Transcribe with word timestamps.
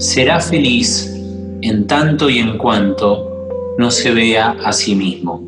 será 0.00 0.40
feliz 0.40 1.14
en 1.60 1.86
tanto 1.86 2.30
y 2.30 2.38
en 2.38 2.56
cuanto 2.56 3.74
no 3.76 3.90
se 3.90 4.10
vea 4.12 4.56
a 4.64 4.72
sí 4.72 4.94
mismo. 4.94 5.46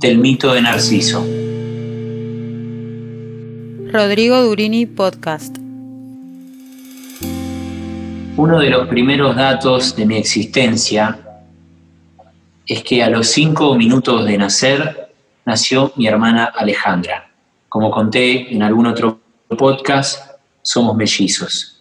Del 0.00 0.16
mito 0.16 0.54
de 0.54 0.62
Narciso. 0.62 1.22
Rodrigo 3.92 4.42
Durini 4.42 4.86
Podcast. 4.86 5.58
Uno 8.38 8.58
de 8.58 8.70
los 8.70 8.88
primeros 8.88 9.36
datos 9.36 9.94
de 9.94 10.06
mi 10.06 10.16
existencia 10.16 11.18
es 12.66 12.82
que 12.82 13.02
a 13.02 13.10
los 13.10 13.26
cinco 13.26 13.74
minutos 13.74 14.24
de 14.24 14.38
nacer 14.38 15.10
nació 15.44 15.92
mi 15.96 16.06
hermana 16.06 16.46
Alejandra. 16.46 17.30
Como 17.68 17.90
conté 17.90 18.50
en 18.50 18.62
algún 18.62 18.86
otro 18.86 19.20
podcast, 19.58 20.38
somos 20.62 20.96
mellizos. 20.96 21.71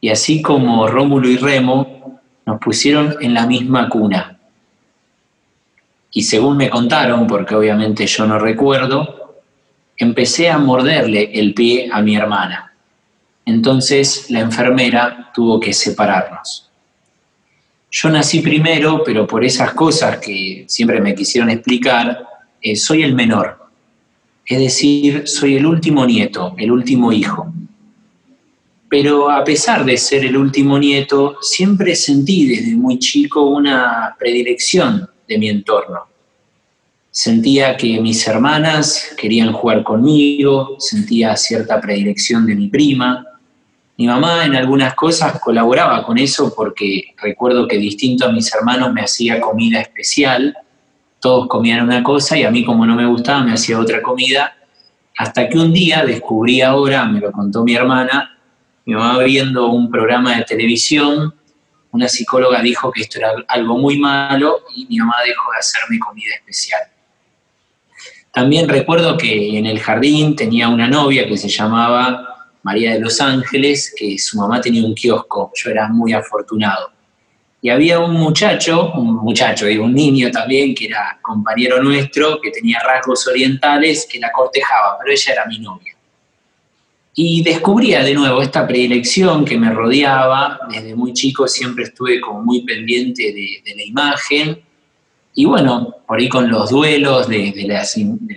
Y 0.00 0.10
así 0.10 0.42
como 0.42 0.86
Rómulo 0.86 1.28
y 1.28 1.36
Remo 1.36 2.20
nos 2.46 2.60
pusieron 2.60 3.16
en 3.20 3.34
la 3.34 3.46
misma 3.46 3.88
cuna. 3.88 4.38
Y 6.12 6.22
según 6.22 6.56
me 6.56 6.70
contaron, 6.70 7.26
porque 7.26 7.54
obviamente 7.54 8.06
yo 8.06 8.26
no 8.26 8.38
recuerdo, 8.38 9.42
empecé 9.96 10.48
a 10.48 10.58
morderle 10.58 11.30
el 11.34 11.52
pie 11.52 11.90
a 11.92 12.00
mi 12.00 12.16
hermana. 12.16 12.72
Entonces 13.44 14.30
la 14.30 14.40
enfermera 14.40 15.30
tuvo 15.34 15.60
que 15.60 15.72
separarnos. 15.72 16.70
Yo 17.90 18.08
nací 18.10 18.40
primero, 18.40 19.02
pero 19.04 19.26
por 19.26 19.44
esas 19.44 19.72
cosas 19.72 20.18
que 20.18 20.64
siempre 20.68 21.00
me 21.00 21.14
quisieron 21.14 21.50
explicar, 21.50 22.26
eh, 22.60 22.76
soy 22.76 23.02
el 23.02 23.14
menor. 23.14 23.58
Es 24.44 24.58
decir, 24.58 25.26
soy 25.26 25.56
el 25.56 25.66
último 25.66 26.04
nieto, 26.06 26.54
el 26.58 26.70
último 26.70 27.12
hijo. 27.12 27.52
Pero 28.88 29.30
a 29.30 29.44
pesar 29.44 29.84
de 29.84 29.96
ser 29.96 30.24
el 30.24 30.36
último 30.36 30.78
nieto, 30.78 31.36
siempre 31.42 31.94
sentí 31.94 32.46
desde 32.46 32.74
muy 32.74 32.98
chico 32.98 33.42
una 33.42 34.16
predilección 34.18 35.08
de 35.26 35.38
mi 35.38 35.48
entorno. 35.50 36.08
Sentía 37.10 37.76
que 37.76 38.00
mis 38.00 38.26
hermanas 38.26 39.14
querían 39.16 39.52
jugar 39.52 39.82
conmigo, 39.82 40.76
sentía 40.78 41.36
cierta 41.36 41.80
predilección 41.80 42.46
de 42.46 42.54
mi 42.54 42.68
prima. 42.68 43.26
Mi 43.96 44.06
mamá 44.06 44.46
en 44.46 44.54
algunas 44.54 44.94
cosas 44.94 45.40
colaboraba 45.40 46.04
con 46.04 46.16
eso 46.16 46.54
porque 46.54 47.14
recuerdo 47.20 47.66
que 47.66 47.76
distinto 47.76 48.26
a 48.26 48.32
mis 48.32 48.54
hermanos 48.54 48.92
me 48.94 49.02
hacía 49.02 49.40
comida 49.40 49.80
especial. 49.80 50.56
Todos 51.20 51.48
comían 51.48 51.84
una 51.84 52.02
cosa 52.02 52.38
y 52.38 52.44
a 52.44 52.50
mí 52.50 52.64
como 52.64 52.86
no 52.86 52.94
me 52.94 53.06
gustaba 53.06 53.42
me 53.42 53.52
hacía 53.52 53.78
otra 53.78 54.00
comida. 54.00 54.54
Hasta 55.18 55.48
que 55.48 55.58
un 55.58 55.72
día 55.72 56.04
descubrí 56.04 56.62
ahora, 56.62 57.04
me 57.06 57.18
lo 57.18 57.32
contó 57.32 57.64
mi 57.64 57.74
hermana, 57.74 58.37
mi 58.88 58.94
mamá 58.94 59.22
viendo 59.22 59.66
un 59.68 59.90
programa 59.90 60.38
de 60.38 60.44
televisión, 60.44 61.34
una 61.90 62.08
psicóloga 62.08 62.62
dijo 62.62 62.90
que 62.90 63.02
esto 63.02 63.18
era 63.18 63.32
algo 63.46 63.76
muy 63.76 63.98
malo 63.98 64.62
y 64.74 64.86
mi 64.86 64.96
mamá 64.96 65.16
dejó 65.26 65.52
de 65.52 65.58
hacerme 65.58 65.98
comida 65.98 66.34
especial. 66.36 66.80
También 68.32 68.66
recuerdo 68.66 69.18
que 69.18 69.58
en 69.58 69.66
el 69.66 69.78
jardín 69.78 70.34
tenía 70.34 70.70
una 70.70 70.88
novia 70.88 71.28
que 71.28 71.36
se 71.36 71.50
llamaba 71.50 72.48
María 72.62 72.94
de 72.94 73.00
los 73.00 73.20
Ángeles, 73.20 73.92
que 73.94 74.18
su 74.18 74.38
mamá 74.38 74.58
tenía 74.62 74.82
un 74.82 74.94
kiosco, 74.94 75.52
yo 75.54 75.70
era 75.70 75.88
muy 75.88 76.14
afortunado. 76.14 76.90
Y 77.60 77.68
había 77.68 77.98
un 77.98 78.14
muchacho, 78.14 78.92
un 78.94 79.16
muchacho, 79.16 79.66
digo, 79.66 79.84
un 79.84 79.94
niño 79.94 80.30
también, 80.30 80.74
que 80.74 80.86
era 80.86 81.18
compañero 81.20 81.82
nuestro, 81.82 82.40
que 82.40 82.50
tenía 82.50 82.78
rasgos 82.80 83.26
orientales, 83.26 84.08
que 84.10 84.18
la 84.18 84.32
cortejaba, 84.32 84.96
pero 84.98 85.12
ella 85.12 85.32
era 85.34 85.44
mi 85.44 85.58
novia. 85.58 85.97
Y 87.20 87.42
descubría 87.42 88.04
de 88.04 88.14
nuevo 88.14 88.40
esta 88.40 88.64
predilección 88.64 89.44
que 89.44 89.58
me 89.58 89.72
rodeaba. 89.72 90.60
Desde 90.70 90.94
muy 90.94 91.12
chico 91.12 91.48
siempre 91.48 91.82
estuve 91.82 92.20
como 92.20 92.44
muy 92.44 92.60
pendiente 92.60 93.32
de, 93.32 93.74
la 93.74 93.82
imagen. 93.82 94.62
Y 95.34 95.44
bueno, 95.44 95.96
por 96.06 96.20
ahí 96.20 96.28
con 96.28 96.48
los 96.48 96.70
duelos 96.70 97.26
de, 97.26 97.52
la, 97.66 97.82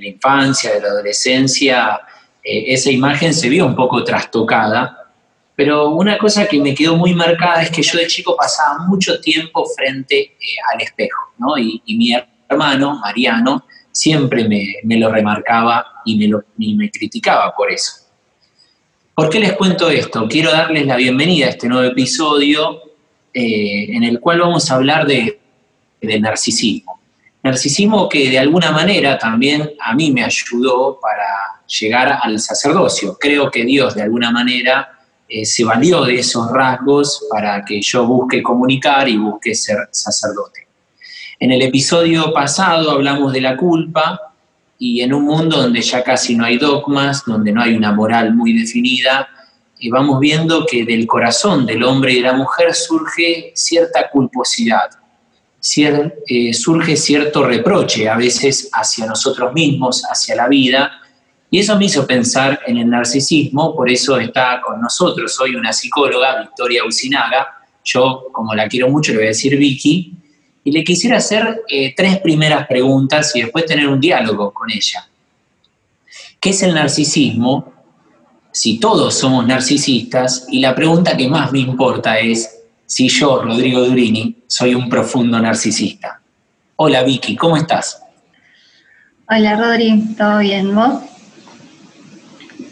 infancia, 0.02 0.74
de 0.74 0.82
la 0.82 0.88
adolescencia, 0.88 2.02
eh, 2.44 2.74
esa 2.74 2.90
imagen 2.90 3.36
se 3.36 3.50
vio 3.50 3.68
un 3.68 3.76
poco 3.76 4.04
trastocada. 4.04 5.12
Pero 5.56 5.90
una 5.92 6.18
cosa 6.18 6.48
que 6.48 6.60
me 6.60 6.74
quedó 6.74 6.96
muy 6.96 7.14
marcada 7.14 7.62
es 7.62 7.70
que 7.70 7.84
yo 7.84 8.00
de 8.00 8.08
chico 8.08 8.36
pasaba 8.36 8.80
mucho 8.88 9.22
tiempo 9.22 9.64
frente 9.78 10.20
eh, 10.22 10.56
al 10.74 10.82
espejo, 10.82 11.34
¿no? 11.38 11.56
Y, 11.56 11.84
mi 11.86 12.16
hermano, 12.50 12.98
Mariano, 13.00 13.64
siempre 13.92 14.50
me, 14.50 14.98
lo 14.98 15.12
remarcaba 15.12 15.86
y 16.04 16.18
me, 16.18 16.28
lo, 16.28 16.44
y 16.58 16.74
me 16.74 16.90
criticaba 16.90 17.54
por 17.56 17.72
eso. 17.72 18.01
¿Por 19.14 19.30
qué 19.30 19.42
les 19.42 19.54
cuento 19.54 19.90
esto? 19.90 20.26
Quiero 20.30 20.52
darles 20.52 20.88
la 20.88 20.96
bienvenida 20.96 21.48
a 21.48 21.50
este 21.50 21.68
nuevo 21.68 21.84
episodio 21.84 22.82
eh, 23.34 23.94
en 23.94 24.04
el 24.04 24.22
cual 24.22 24.40
vamos 24.40 24.72
a 24.72 24.76
hablar 24.76 25.06
de, 25.06 25.38
narcisismo. 26.02 27.02
Narcisismo 27.44 28.08
que 28.08 28.30
de 28.30 28.40
alguna 28.40 28.72
manera 28.72 29.18
también 29.18 29.74
a 29.82 29.94
mí 29.94 30.12
me 30.12 30.24
ayudó 30.24 30.98
para 31.02 31.26
llegar 31.68 32.20
al 32.24 32.40
sacerdocio. 32.40 33.18
Creo 33.20 33.52
que 33.52 33.66
Dios 33.66 33.96
de 33.96 34.04
alguna 34.04 34.32
manera 34.32 34.98
eh, 35.28 35.46
se 35.46 35.66
valió 35.66 36.06
de 36.06 36.20
esos 36.20 36.50
rasgos 36.50 37.28
para 37.30 37.66
que 37.66 37.82
yo 37.82 38.08
busque 38.08 38.42
comunicar 38.42 39.10
y 39.10 39.18
busque 39.18 39.54
ser 39.56 39.90
sacerdote. 39.92 40.68
En 41.38 41.52
el 41.52 41.62
episodio 41.62 42.32
pasado 42.34 42.92
hablamos 42.92 43.34
de 43.34 43.42
la 43.42 43.58
culpa, 43.58 44.31
y 44.84 45.02
en 45.02 45.14
un 45.14 45.26
mundo 45.26 45.58
donde 45.58 45.80
ya 45.80 46.04
casi 46.04 46.36
no 46.36 46.44
hay 46.44 46.58
dogmas, 46.58 47.24
donde 47.24 47.52
no 47.52 47.62
hay 47.62 47.76
una 47.76 47.92
moral 47.92 48.34
muy 48.34 48.52
definida, 48.52 49.30
y 49.78 49.90
eh, 49.90 49.92
vamos 49.92 50.20
viendo 50.20 50.66
que 50.66 50.84
del 50.84 51.06
corazón 51.06 51.68
del 51.68 51.84
hombre 51.84 52.14
y 52.14 52.16
de 52.16 52.22
la 52.24 52.34
mujer 52.34 52.74
surge 52.74 53.52
cierta 53.54 54.10
culposidad, 54.10 54.90
eh, 55.76 56.54
surge 56.56 56.98
cierto 56.98 57.44
reproche 57.44 58.10
a 58.10 58.18
veces 58.18 58.72
hacia 58.74 59.06
nosotros 59.06 59.54
mismos, 59.54 60.04
hacia 60.10 60.36
la 60.36 60.48
vida, 60.48 60.92
y 61.52 61.60
eso 61.60 61.78
me 61.78 61.86
hizo 61.86 62.08
pensar 62.08 62.62
en 62.66 62.80
el 62.80 62.90
narcisismo, 62.90 63.76
por 63.76 63.88
eso 63.88 64.18
está 64.18 64.62
con 64.66 64.82
nosotros 64.82 65.40
hoy 65.40 65.54
una 65.56 65.74
psicóloga, 65.74 66.42
Victoria 66.42 66.84
Usinaga, 66.84 67.50
yo 67.84 68.24
como 68.32 68.56
la 68.56 68.68
quiero 68.68 68.90
mucho 68.90 69.12
le 69.12 69.20
voy 69.20 69.26
a 69.26 69.30
decir 69.30 69.56
Vicky, 69.60 70.21
y 70.64 70.72
le 70.72 70.84
quisiera 70.84 71.18
hacer 71.18 71.64
eh, 71.68 71.94
tres 71.96 72.20
primeras 72.20 72.68
preguntas 72.68 73.36
y 73.36 73.42
después 73.42 73.66
tener 73.66 73.88
un 73.88 74.00
diálogo 74.00 74.52
con 74.54 74.70
ella. 74.72 75.08
¿Qué 76.40 76.50
es 76.50 76.64
el 76.64 76.74
narcisismo? 76.74 77.72
Si 78.52 78.80
todos 78.80 79.14
somos 79.14 79.46
narcisistas, 79.48 80.46
y 80.50 80.60
la 80.60 80.76
pregunta 80.76 81.16
que 81.16 81.28
más 81.28 81.52
me 81.52 81.60
importa 81.60 82.20
es 82.20 82.62
si 82.86 83.08
yo, 83.08 83.42
Rodrigo 83.42 83.82
Durini, 83.86 84.36
soy 84.48 84.76
un 84.76 84.90
profundo 84.90 85.40
narcisista. 85.40 86.20
Hola 86.76 87.04
Vicky, 87.04 87.36
¿cómo 87.36 87.56
estás? 87.56 88.02
Hola 89.30 89.56
Rodri, 89.56 90.16
¿todo 90.18 90.40
bien 90.40 90.76
vos? 90.76 91.02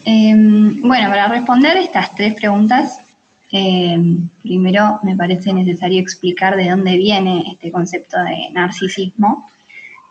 Em, 0.04 0.82
bueno, 0.82 1.10
para 1.10 1.28
responder 1.28 1.78
estas 1.78 2.14
tres 2.16 2.34
preguntas, 2.34 3.00
eh, 3.52 3.98
primero, 4.44 5.00
me 5.04 5.16
parece 5.16 5.54
necesario 5.54 6.00
explicar 6.00 6.56
de 6.56 6.70
dónde 6.70 6.98
viene 6.98 7.44
este 7.52 7.72
concepto 7.72 8.18
de 8.24 8.50
narcisismo, 8.52 9.48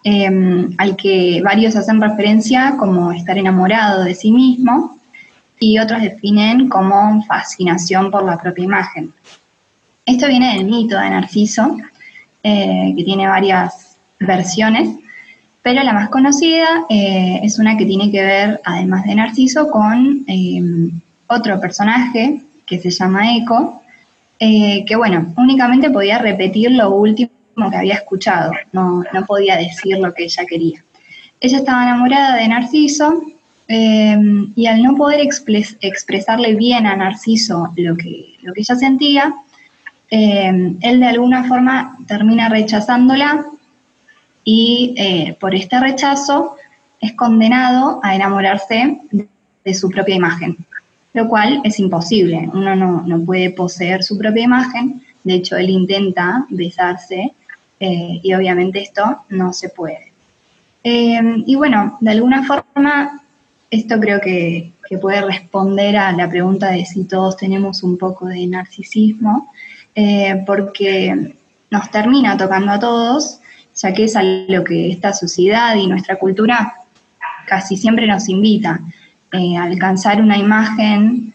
eh, 0.03 0.69
al 0.79 0.97
que 0.97 1.41
varios 1.45 1.77
hacen 1.77 2.01
referencia 2.01 2.75
como 2.79 3.13
estar 3.13 3.39
enamorado 3.39 4.05
de 4.05 4.15
sí 4.15 4.33
mismo 4.33 4.99
y 5.61 5.79
otros 5.79 6.03
definen 6.03 6.69
como 6.69 7.23
fascinación 7.25 8.11
por 8.11 8.25
la 8.25 8.39
propia 8.39 8.65
imagen. 8.65 9.13
Esto 10.07 10.27
viene 10.27 10.55
del 10.55 10.65
mito 10.65 10.99
de 10.99 11.11
Narciso, 11.11 11.77
eh, 12.43 12.95
que 12.97 13.05
tiene 13.05 13.29
varias 13.29 13.99
versiones, 14.19 14.89
pero 15.63 15.83
la 15.83 15.93
más 15.93 16.09
conocida 16.09 16.87
es 16.89 17.59
una 17.59 17.77
que 17.77 17.85
tiene 17.85 18.11
que 18.11 18.23
ver, 18.23 18.61
además 18.65 19.05
de 19.05 19.15
Narciso, 19.17 19.69
con 19.71 20.25
otro 21.27 21.61
personaje 21.61 22.41
que 22.69 22.79
se 22.79 22.91
llama 22.91 23.37
Eco, 23.37 23.83
eh, 24.39 24.85
que 24.87 24.95
bueno, 24.95 25.33
únicamente 25.37 25.91
podía 25.91 26.19
repetir 26.19 26.71
lo 26.73 26.91
último 26.91 27.31
que 27.71 27.77
había 27.77 27.95
escuchado, 27.95 28.53
no, 28.73 29.03
podía 29.27 29.57
decir 29.57 29.99
lo 29.99 30.15
que 30.15 30.25
ella 30.25 30.45
quería. 30.47 30.85
Ella 31.41 31.59
estaba 31.59 31.83
enamorada 31.83 32.37
de 32.37 32.49
Narciso 32.49 33.23
eh, 33.67 34.17
y 34.55 34.67
al 34.67 34.83
no 34.83 34.97
poder 34.97 35.21
expresarle 35.81 36.55
bien 36.55 36.87
a 36.87 36.97
Narciso 36.97 37.73
lo 37.77 37.97
que, 37.97 38.37
lo 38.43 38.53
que 38.53 38.61
ella 38.61 38.77
sentía, 38.77 39.35
eh, 40.11 40.77
él 40.81 41.01
de 41.01 41.07
alguna 41.07 41.45
forma 41.45 41.97
termina 42.07 42.49
rechazándola 42.49 43.45
y 44.45 45.35
por 45.41 45.55
este 45.55 45.79
rechazo 45.79 46.57
es 47.01 47.13
condenado 47.13 48.01
a 48.03 48.15
enamorarse 48.15 48.99
de 49.65 49.75
su 49.75 49.91
propia 49.91 50.15
imagen 50.15 50.57
lo 51.19 51.29
cual 51.29 51.61
es 51.65 51.79
imposible. 51.81 52.49
Uno 52.53 52.77
no, 52.77 53.25
puede 53.25 53.51
poseer 53.51 54.03
su 54.03 54.17
propia 54.17 54.45
imagen, 54.45 55.03
de 55.25 55.35
hecho 55.35 55.57
él 55.57 55.69
intenta 55.69 56.47
besarse 56.49 57.33
eh, 57.81 58.21
y 58.23 58.35
obviamente 58.35 58.81
esto 58.81 59.25
no 59.31 59.53
se 59.53 59.69
puede. 59.69 60.13
Eh, 60.85 61.21
y 61.45 61.57
bueno, 61.57 61.99
de 62.01 62.11
alguna 62.13 62.45
forma 62.45 63.21
esto 63.71 64.01
creo 64.01 64.21
que, 64.21 64.73
puede 65.03 65.21
responder 65.21 65.99
a 65.99 66.13
la 66.13 66.31
pregunta 66.31 66.71
de 66.71 66.87
si 66.87 67.05
todos 67.05 67.37
tenemos 67.37 67.83
un 67.83 67.99
poco 67.99 68.25
de 68.25 68.47
narcisismo, 68.47 69.53
eh, 69.95 70.43
porque 70.47 71.35
nos 71.71 71.91
termina 71.91 72.39
tocando 72.39 72.73
a 72.73 72.81
todos, 72.81 73.39
ya 73.77 73.93
que 73.93 74.05
es 74.05 74.17
a 74.17 74.23
lo 74.23 74.65
que 74.65 74.91
esta 74.91 75.13
sociedad 75.13 75.77
y 75.77 75.87
nuestra 75.89 76.17
cultura 76.17 76.73
casi 77.47 77.77
siempre 77.77 78.07
nos 78.07 78.31
invita, 78.31 78.81
eh, 79.33 79.57
alcanzar 79.57 80.21
una 80.23 80.39
imagen 80.39 81.35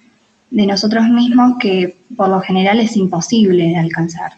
de 0.49 0.65
nosotros 0.65 1.07
mismos 1.07 1.53
que 1.59 1.95
por 2.15 2.29
lo 2.29 2.39
general 2.41 2.79
es 2.79 2.95
imposible 2.95 3.69
de 3.69 3.77
alcanzar. 3.77 4.33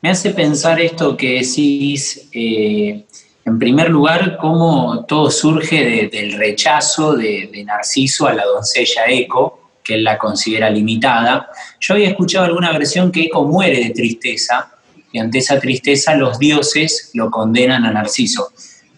Me 0.00 0.10
hace 0.10 0.30
pensar 0.30 0.80
esto 0.80 1.16
que 1.16 1.34
decís, 1.34 2.28
eh, 2.32 3.04
en 3.44 3.58
primer 3.58 3.90
lugar, 3.90 4.36
cómo 4.40 5.04
todo 5.06 5.30
surge 5.30 6.08
del 6.12 6.32
rechazo 6.32 7.14
de, 7.14 7.48
de, 7.52 7.64
Narciso 7.64 8.26
a 8.26 8.34
la 8.34 8.44
doncella 8.44 9.02
Eco, 9.06 9.70
que 9.84 9.94
él 9.94 10.04
la 10.04 10.18
considera 10.18 10.70
limitada. 10.70 11.48
Yo 11.80 11.94
había 11.94 12.08
escuchado 12.08 12.46
alguna 12.46 12.72
versión 12.72 13.12
que 13.12 13.22
Eco 13.22 13.44
muere 13.44 13.78
de 13.78 13.90
tristeza 13.90 14.72
y 15.12 15.18
ante 15.18 15.38
esa 15.38 15.60
tristeza 15.60 16.14
los 16.14 16.38
dioses 16.38 17.10
lo 17.14 17.30
condenan 17.30 17.84
a 17.84 17.92
Narciso. 17.92 18.52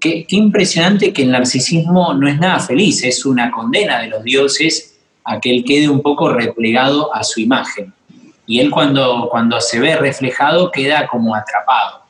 Qué, 0.04 0.26
impresionante 0.28 1.14
que 1.14 1.22
el 1.22 1.30
narcisismo 1.30 2.12
no 2.12 2.28
es 2.28 2.38
nada 2.38 2.60
feliz, 2.60 3.02
es 3.04 3.24
una 3.24 3.50
condena 3.50 4.00
de 4.00 4.08
los 4.08 4.22
dioses 4.22 4.98
a 5.24 5.40
que 5.40 5.50
él 5.50 5.64
quede 5.64 5.88
un 5.88 6.02
poco 6.02 6.28
replegado 6.28 7.14
a 7.14 7.24
su 7.24 7.40
imagen 7.40 7.90
y 8.46 8.60
él 8.60 8.70
cuando, 8.70 9.28
cuando 9.30 9.58
se 9.62 9.80
ve 9.80 9.96
reflejado 9.96 10.70
queda 10.70 11.06
como 11.06 11.34
atrapado. 11.34 12.02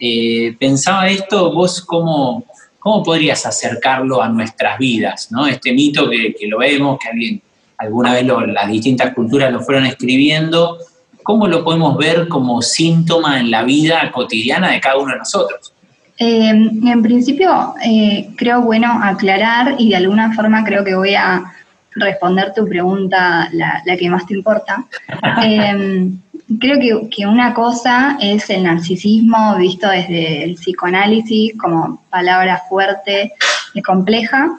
Eh, 0.00 0.56
pensaba 0.58 1.06
esto, 1.08 1.52
vos 1.52 1.82
cómo, 1.82 2.46
cómo 2.78 3.02
podrías 3.02 3.44
acercarlo 3.44 4.22
a 4.22 4.28
nuestras 4.30 4.78
vidas, 4.78 5.30
¿no? 5.30 5.46
Este 5.46 5.74
mito 5.74 6.08
que, 6.08 6.34
lo 6.48 6.56
vemos, 6.56 6.98
que 6.98 7.10
alguien, 7.10 7.42
alguna 7.76 8.14
vez 8.14 8.24
las 8.24 8.70
distintas 8.70 9.12
culturas 9.12 9.52
lo 9.52 9.60
fueron 9.60 9.84
escribiendo, 9.84 10.78
¿cómo 11.22 11.46
lo 11.46 11.62
podemos 11.62 11.98
ver 11.98 12.26
como 12.26 12.62
síntoma 12.62 13.38
en 13.38 13.50
la 13.50 13.64
vida 13.64 14.10
cotidiana 14.12 14.70
de 14.70 14.80
cada 14.80 14.96
uno 14.96 15.12
de 15.12 15.18
nosotros? 15.18 15.73
Eh, 16.16 16.48
en 16.48 17.02
principio, 17.02 17.74
eh, 17.84 18.30
creo 18.36 18.62
bueno 18.62 19.00
aclarar 19.02 19.74
y 19.78 19.90
de 19.90 19.96
alguna 19.96 20.32
forma 20.32 20.64
creo 20.64 20.84
que 20.84 20.94
voy 20.94 21.14
a 21.14 21.52
responder 21.96 22.52
tu 22.54 22.68
pregunta, 22.68 23.48
la, 23.52 23.82
que 23.98 24.10
más 24.10 24.26
te 24.26 24.34
importa. 24.34 24.84
Em, 25.42 26.18
creo 26.60 26.78
que, 26.78 27.08
que, 27.10 27.26
una 27.26 27.54
cosa 27.54 28.16
es 28.20 28.48
el 28.50 28.64
narcisismo 28.64 29.56
visto 29.56 29.88
desde 29.88 30.44
el 30.44 30.54
psicoanálisis 30.54 31.56
como 31.58 32.02
palabra 32.10 32.62
fuerte 32.68 33.32
y 33.74 33.82
compleja, 33.82 34.58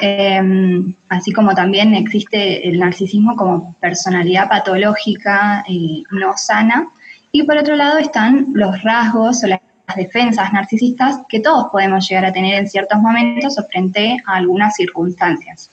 em, 0.00 0.94
así 1.08 1.32
como 1.32 1.54
también 1.54 1.94
existe 1.94 2.68
el 2.68 2.78
narcisismo 2.78 3.36
como 3.36 3.74
personalidad 3.80 4.48
patológica 4.48 5.64
y 5.66 6.04
no 6.10 6.36
sana. 6.36 6.88
Y 7.32 7.44
por 7.44 7.56
otro 7.56 7.76
lado 7.76 7.98
están 7.98 8.48
los 8.52 8.82
rasgos 8.82 9.42
o 9.42 9.46
las 9.46 9.60
defensas 9.96 10.52
narcisistas 10.52 11.20
que 11.28 11.40
todos 11.40 11.66
podemos 11.70 12.08
llegar 12.08 12.26
a 12.26 12.32
tener 12.32 12.54
en 12.54 12.68
ciertos 12.68 13.00
momentos 13.00 13.58
o 13.58 13.64
frente 13.64 14.16
a 14.26 14.36
algunas 14.36 14.74
circunstancias. 14.76 15.70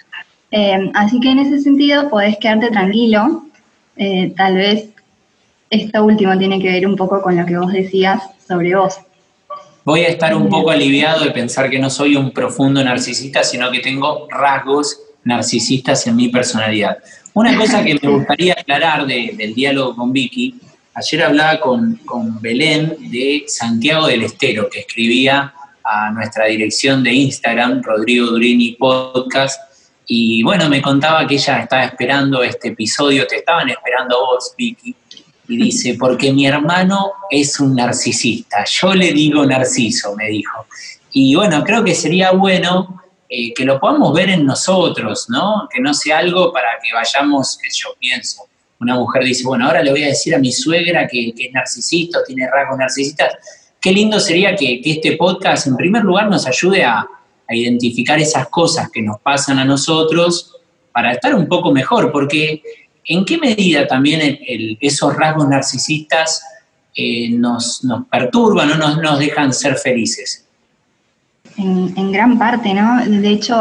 Eh, 0.52 0.92
así 0.94 1.20
que 1.20 1.32
en 1.32 1.40
ese 1.40 1.60
sentido 1.60 2.10
podés 2.10 2.38
quedarte 2.38 2.70
tranquilo. 2.70 3.44
Eh, 3.98 4.34
tal 4.36 4.56
vez 4.56 4.90
esto 5.70 6.04
último 6.04 6.38
tiene 6.38 6.60
que 6.60 6.72
ver 6.72 6.88
un 6.88 6.96
poco 6.96 7.22
con 7.22 7.36
lo 7.36 7.46
que 7.46 7.58
vos 7.58 7.72
decías 7.72 8.22
sobre 8.48 8.76
vos. 8.76 9.00
Voy 9.86 10.02
a 10.02 10.10
estar 10.10 10.36
un 10.36 10.50
poco 10.50 10.72
aliviado 10.72 11.24
de 11.24 11.32
pensar 11.32 11.70
que 11.70 11.80
no 11.80 11.90
soy 11.90 12.16
un 12.16 12.32
profundo 12.32 12.84
narcisista, 12.84 13.44
sino 13.44 13.72
que 13.72 13.80
tengo 13.80 14.28
rasgos 14.30 15.00
narcisistas 15.24 16.06
en 16.08 16.16
mi 16.16 16.30
personalidad. 16.30 16.98
Una 17.34 17.58
cosa 17.58 17.84
que 17.84 17.98
me 18.02 18.10
gustaría 18.10 18.54
aclarar 18.54 19.06
del 19.06 19.54
diálogo 19.54 19.96
con 19.96 20.12
Vicky, 20.12 20.56
ayer 21.00 21.24
hablaba 21.24 21.60
con, 21.60 21.96
con 22.06 22.42
Belén 22.42 22.96
de 23.10 23.46
Santiago 23.48 24.08
del 24.08 24.24
Estero, 24.24 24.70
que 24.70 24.82
escribía 24.82 25.54
a 25.84 26.12
nuestra 26.12 26.46
dirección 26.46 27.04
de 27.04 27.14
Instagram, 27.14 27.82
Rodrigo 27.82 28.28
Durini 28.28 28.74
Podcast, 28.74 29.60
y 30.12 30.42
bueno, 30.42 30.68
me 30.70 30.82
contaba 30.82 31.28
que 31.28 31.36
ella 31.36 31.60
estaba 31.60 31.84
esperando 31.84 32.42
este 32.42 32.70
episodio, 32.70 33.28
te 33.28 33.38
estaban 33.38 33.70
esperando 33.70 34.20
vos, 34.26 34.56
Vicky. 34.58 34.96
Y 35.48 35.58
dice, 35.58 35.98
porque 36.00 36.34
mi 36.34 36.48
hermano 36.48 37.12
es 37.30 37.60
un 37.60 37.76
narcisista. 37.76 38.66
Yo 38.66 38.96
le 38.96 39.14
digo 39.14 39.46
narciso, 39.46 40.16
me 40.16 40.28
dijo. 40.28 40.66
Y 41.12 41.36
bueno, 41.36 41.64
creo 41.64 41.84
que 41.84 41.94
sería 41.94 42.32
bueno 42.32 43.04
eh, 43.30 43.54
que 43.54 43.66
lo 43.66 43.80
podamos 43.80 44.12
ver 44.16 44.30
en 44.30 44.48
nosotros, 44.48 45.28
¿no? 45.30 45.70
Que 45.72 45.80
no 45.80 45.94
sea 45.94 46.18
algo 46.18 46.52
para 46.52 46.70
que 46.84 46.92
vayamos, 46.92 47.60
que 47.62 47.70
yo 47.72 47.90
pienso. 48.00 48.48
Una 48.80 48.96
mujer 48.96 49.26
dice, 49.26 49.44
bueno, 49.46 49.66
ahora 49.66 49.84
le 49.84 49.92
voy 49.92 50.04
a 50.04 50.08
decir 50.08 50.34
a 50.34 50.40
mi 50.40 50.52
suegra 50.54 51.06
que, 51.06 51.34
es 51.36 51.54
narcisista, 51.54 52.20
tiene 52.26 52.50
rasgos 52.50 52.78
narcisistas. 52.78 53.34
Qué 53.80 53.92
lindo 53.92 54.20
sería 54.20 54.56
que 54.56 54.82
este 54.84 55.18
podcast, 55.18 55.68
en 55.68 55.76
primer 55.76 56.04
lugar, 56.04 56.30
nos 56.30 56.48
ayude 56.48 56.84
a, 56.84 57.06
identificar 57.52 58.20
esas 58.20 58.48
cosas 58.50 58.92
que 58.92 59.02
nos 59.02 59.20
pasan 59.22 59.58
a 59.58 59.66
nosotros 59.66 60.56
para 60.92 61.14
estar 61.14 61.34
un 61.34 61.48
poco 61.48 61.72
mejor, 61.72 62.12
porque 62.12 62.62
¿en 63.06 63.26
qué 63.26 63.40
medida 63.40 63.88
también 63.88 64.38
esos 64.80 65.16
rasgos 65.16 65.50
narcisistas 65.50 66.44
eh, 66.96 67.32
nos, 67.32 67.82
perturban 68.12 68.72
o 68.74 68.76
nos, 68.76 69.02
nos 69.02 69.18
dejan 69.18 69.52
ser 69.52 69.78
felices? 69.78 70.46
En, 71.58 72.12
gran 72.12 72.38
parte, 72.38 72.74
¿no? 72.74 73.04
De 73.04 73.30
hecho, 73.30 73.56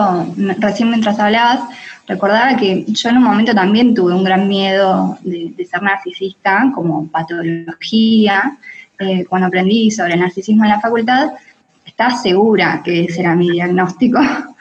recién 0.59 0.91
mientras 0.91 1.19
hablabas, 1.19 1.61
recordaba 2.09 2.57
que 2.57 2.85
yo 2.89 3.11
en 3.11 3.19
un 3.19 3.23
momento 3.23 3.55
también 3.55 3.95
tuve 3.95 4.15
un 4.15 4.25
gran 4.25 4.49
miedo 4.49 5.19
de, 5.23 5.55
ser 5.71 5.83
narcisista 5.83 6.73
como 6.75 7.07
patología. 7.09 8.57
Eh, 8.99 9.25
cuando 9.27 9.47
aprendí 9.47 9.91
sobre 9.91 10.15
el 10.15 10.21
narcisismo 10.21 10.65
en 10.65 10.71
la 10.71 10.81
facultad, 10.81 11.29
estaba 11.85 12.17
segura 12.17 12.81
que 12.83 13.05
ese 13.05 13.21
era 13.21 13.37
mi 13.37 13.51
diagnóstico. 13.51 14.19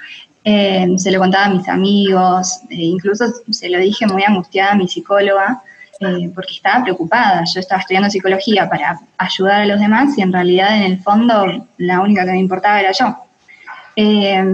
Eh, 0.50 0.88
se 0.96 1.12
lo 1.12 1.20
contaba 1.20 1.48
a 1.48 1.50
mis 1.50 1.68
amigos, 1.68 2.62
e 2.70 2.76
incluso 2.76 3.26
se 3.50 3.68
lo 3.68 3.80
dije 3.80 4.08
muy 4.08 4.24
angustiada 4.24 4.72
a 4.72 4.76
mi 4.76 4.88
psicóloga, 4.88 5.62
eh, 6.00 6.32
porque 6.34 6.54
estaba 6.54 6.86
preocupada. 6.86 7.44
Yo 7.54 7.60
estaba 7.60 7.82
estudiando 7.82 8.10
psicología 8.10 8.70
para 8.70 8.98
ayudar 9.18 9.64
a 9.64 9.66
los 9.66 9.78
demás 9.78 10.18
y 10.18 10.22
en 10.22 10.32
realidad 10.32 10.78
en 10.78 10.84
el 10.84 11.02
fondo 11.02 11.68
la 11.80 12.00
única 12.00 12.24
que 12.24 12.32
me 12.32 12.40
importaba 12.40 12.80
era 12.80 12.94
yo. 12.94 13.14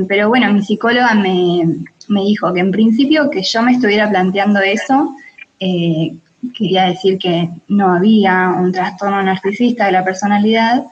pero 0.08 0.30
bueno, 0.30 0.52
mi 0.52 0.64
psicóloga 0.64 1.14
me, 1.14 1.86
me, 2.10 2.22
dijo 2.22 2.54
que 2.54 2.60
en 2.60 2.72
principio 2.72 3.30
que 3.30 3.42
yo 3.42 3.62
me 3.62 3.74
estuviera 3.74 4.10
planteando 4.10 4.60
eso, 4.62 5.16
quería 5.60 6.86
decir 6.86 7.18
que 7.18 7.50
no 7.70 7.94
había 7.94 8.56
un 8.60 8.72
trastorno 8.72 9.22
narcisista 9.24 9.86
de 9.86 9.94
la 9.94 10.04
personalidad, 10.04 10.84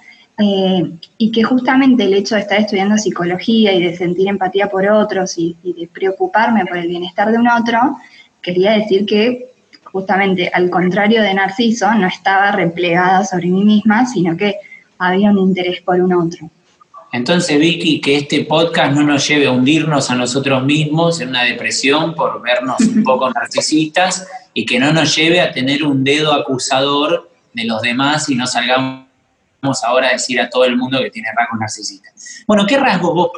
eh, 0.44 0.92
y 1.18 1.32
que 1.32 1.44
justamente 1.44 2.06
el 2.06 2.14
hecho 2.16 2.36
de 2.36 2.42
estar 2.42 2.60
estudiando 2.60 2.98
psicología 2.98 3.74
y 3.74 3.84
de 3.84 3.96
sentir 3.96 4.28
empatía 4.28 4.70
por 4.70 4.88
otros 4.88 5.38
y, 5.38 5.56
de 5.64 5.88
preocuparme 5.88 6.66
por 6.66 6.78
el 6.78 6.88
bienestar 6.88 7.32
de 7.32 7.38
un 7.38 7.48
otro, 7.48 7.98
quería 8.42 8.72
decir 8.72 9.06
que 9.06 9.52
justamente 9.84 10.50
al 10.54 10.70
contrario 10.70 11.22
de 11.22 11.34
Narciso, 11.34 11.94
no 11.94 12.08
estaba 12.08 12.52
replegada 12.52 13.26
sobre 13.26 13.48
mí 13.48 13.64
misma, 13.64 14.06
sino 14.06 14.36
que 14.38 14.56
había 14.98 15.30
un 15.30 15.38
interés 15.38 15.82
por 15.82 16.00
un 16.02 16.14
otro. 16.14 16.50
Entonces, 17.14 17.60
Vicky, 17.60 18.00
que 18.00 18.16
este 18.16 18.46
podcast 18.46 18.94
no 18.94 19.04
nos 19.04 19.28
lleve 19.28 19.48
a 19.48 19.52
hundirnos 19.52 20.10
a 20.10 20.16
nosotros 20.16 20.64
mismos 20.64 21.20
en 21.20 21.30
una 21.30 21.44
depresión 21.44 22.16
por 22.16 22.42
vernos 22.42 22.80
un 22.80 23.04
poco 23.06 23.30
narcisistas 23.30 24.28
y 24.54 24.66
que 24.66 24.80
no 24.80 24.94
nos 24.94 25.14
lleve 25.16 25.42
a 25.42 25.52
tener 25.52 25.84
un 25.84 26.06
dedo 26.06 26.34
acusador 26.34 27.30
de 27.54 27.66
los 27.66 27.82
demás 27.82 28.30
y 28.30 28.36
no 28.36 28.48
salgamos 28.48 29.06
ahora 29.84 30.08
a 30.08 30.12
decir 30.14 30.40
a 30.40 30.50
todo 30.50 30.64
el 30.64 30.78
mundo 30.78 31.00
que 31.00 31.10
tiene 31.10 31.28
rasgos 31.38 31.60
narcisistas. 31.60 32.44
Bueno, 32.48 32.66
¿qué 32.66 32.78
rasgos 32.78 33.14
vos 33.14 33.32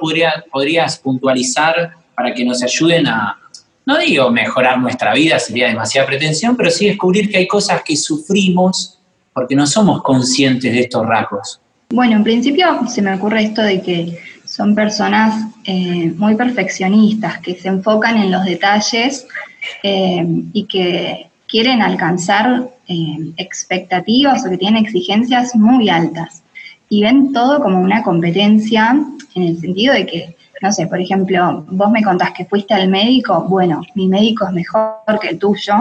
podrías 0.51 0.99
puntualizar 0.99 1.93
para 2.15 2.31
que 2.31 2.45
nos 2.45 2.61
ayuden 2.61 3.07
a, 3.07 3.39
no 3.87 3.97
digo 3.97 4.29
mejorar 4.29 4.79
nuestra 4.79 5.15
vida, 5.15 5.39
sería 5.39 5.67
demasiada 5.67 6.07
pretensión, 6.07 6.55
pero 6.55 6.69
sí 6.69 6.87
descubrir 6.87 7.29
que 7.31 7.37
hay 7.37 7.47
cosas 7.47 7.81
que 7.83 7.97
sufrimos 7.97 8.99
porque 9.33 9.55
no 9.55 9.65
somos 9.65 10.03
conscientes 10.03 10.71
de 10.71 10.81
estos 10.81 11.07
rasgos? 11.07 11.59
Bueno, 11.93 12.15
en 12.15 12.23
principio 12.23 12.87
se 12.87 13.03
me 13.03 13.13
ocurre 13.13 13.43
esto 13.43 13.61
de 13.61 13.79
que 13.79 14.17
son 14.45 14.73
personas 14.73 15.45
eh, 15.63 16.11
muy 16.17 16.33
perfeccionistas, 16.33 17.37
que 17.37 17.53
se 17.53 17.67
enfocan 17.67 18.17
en 18.17 18.31
los 18.31 18.43
detalles 18.45 19.27
eh, 19.83 20.25
y 20.53 20.65
que 20.65 21.27
quieren 21.47 21.83
alcanzar 21.83 22.67
eh, 22.87 23.31
expectativas 23.37 24.43
o 24.43 24.49
que 24.49 24.57
tienen 24.57 24.83
exigencias 24.83 25.55
muy 25.55 25.87
altas. 25.89 26.41
Y 26.89 27.03
ven 27.03 27.31
todo 27.31 27.61
como 27.61 27.79
una 27.79 28.01
competencia 28.01 28.99
en 29.35 29.43
el 29.43 29.59
sentido 29.59 29.93
de 29.93 30.07
que 30.07 30.35
no 30.63 30.71
sé, 30.71 30.87
por 30.87 30.99
ejemplo, 30.99 31.65
vos 31.67 31.91
me 31.91 32.01
contás 32.01 32.31
que 32.31 32.45
fuiste 32.45 32.73
al 32.73 32.87
médico, 32.87 33.45
bueno, 33.49 33.81
mi 33.95 34.07
médico 34.07 34.47
es 34.47 34.53
mejor 34.53 35.19
que 35.21 35.27
el 35.31 35.37
tuyo, 35.37 35.73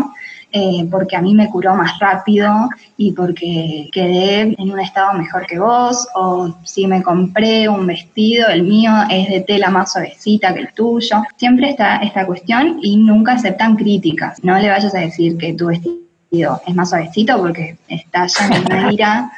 eh, 0.51 0.85
porque 0.91 1.15
a 1.15 1.23
mí 1.23 1.35
me 1.35 1.49
curó 1.49 1.77
más 1.77 2.01
rápido 2.01 2.69
y 2.97 3.13
porque 3.13 3.89
quedé 3.93 4.41
en 4.59 4.73
un 4.73 4.81
estado 4.81 5.17
mejor 5.17 5.47
que 5.47 5.61
vos, 5.61 6.09
o 6.17 6.53
si 6.65 6.89
me 6.89 7.01
compré 7.01 7.69
un 7.69 7.87
vestido, 7.87 8.49
el 8.49 8.65
mío 8.65 8.91
es 9.09 9.29
de 9.29 9.43
tela 9.43 9.71
más 9.71 9.93
suavecita 9.93 10.53
que 10.53 10.63
el 10.63 10.73
tuyo. 10.73 11.23
Siempre 11.37 11.71
está 11.71 11.99
esta 11.99 12.27
cuestión 12.27 12.81
y 12.83 12.97
nunca 12.97 13.35
aceptan 13.35 13.77
críticas. 13.77 14.43
No 14.43 14.59
le 14.59 14.69
vayas 14.69 14.95
a 14.97 14.99
decir 14.99 15.39
que 15.39 15.55
tu 15.55 15.67
vestido 15.67 16.61
es 16.67 16.75
más 16.75 16.91
suavecito 16.91 17.39
porque 17.39 17.79
está 17.87 18.27
ya 18.27 18.47
en 18.49 18.65
una 18.65 18.93
ira 18.93 19.33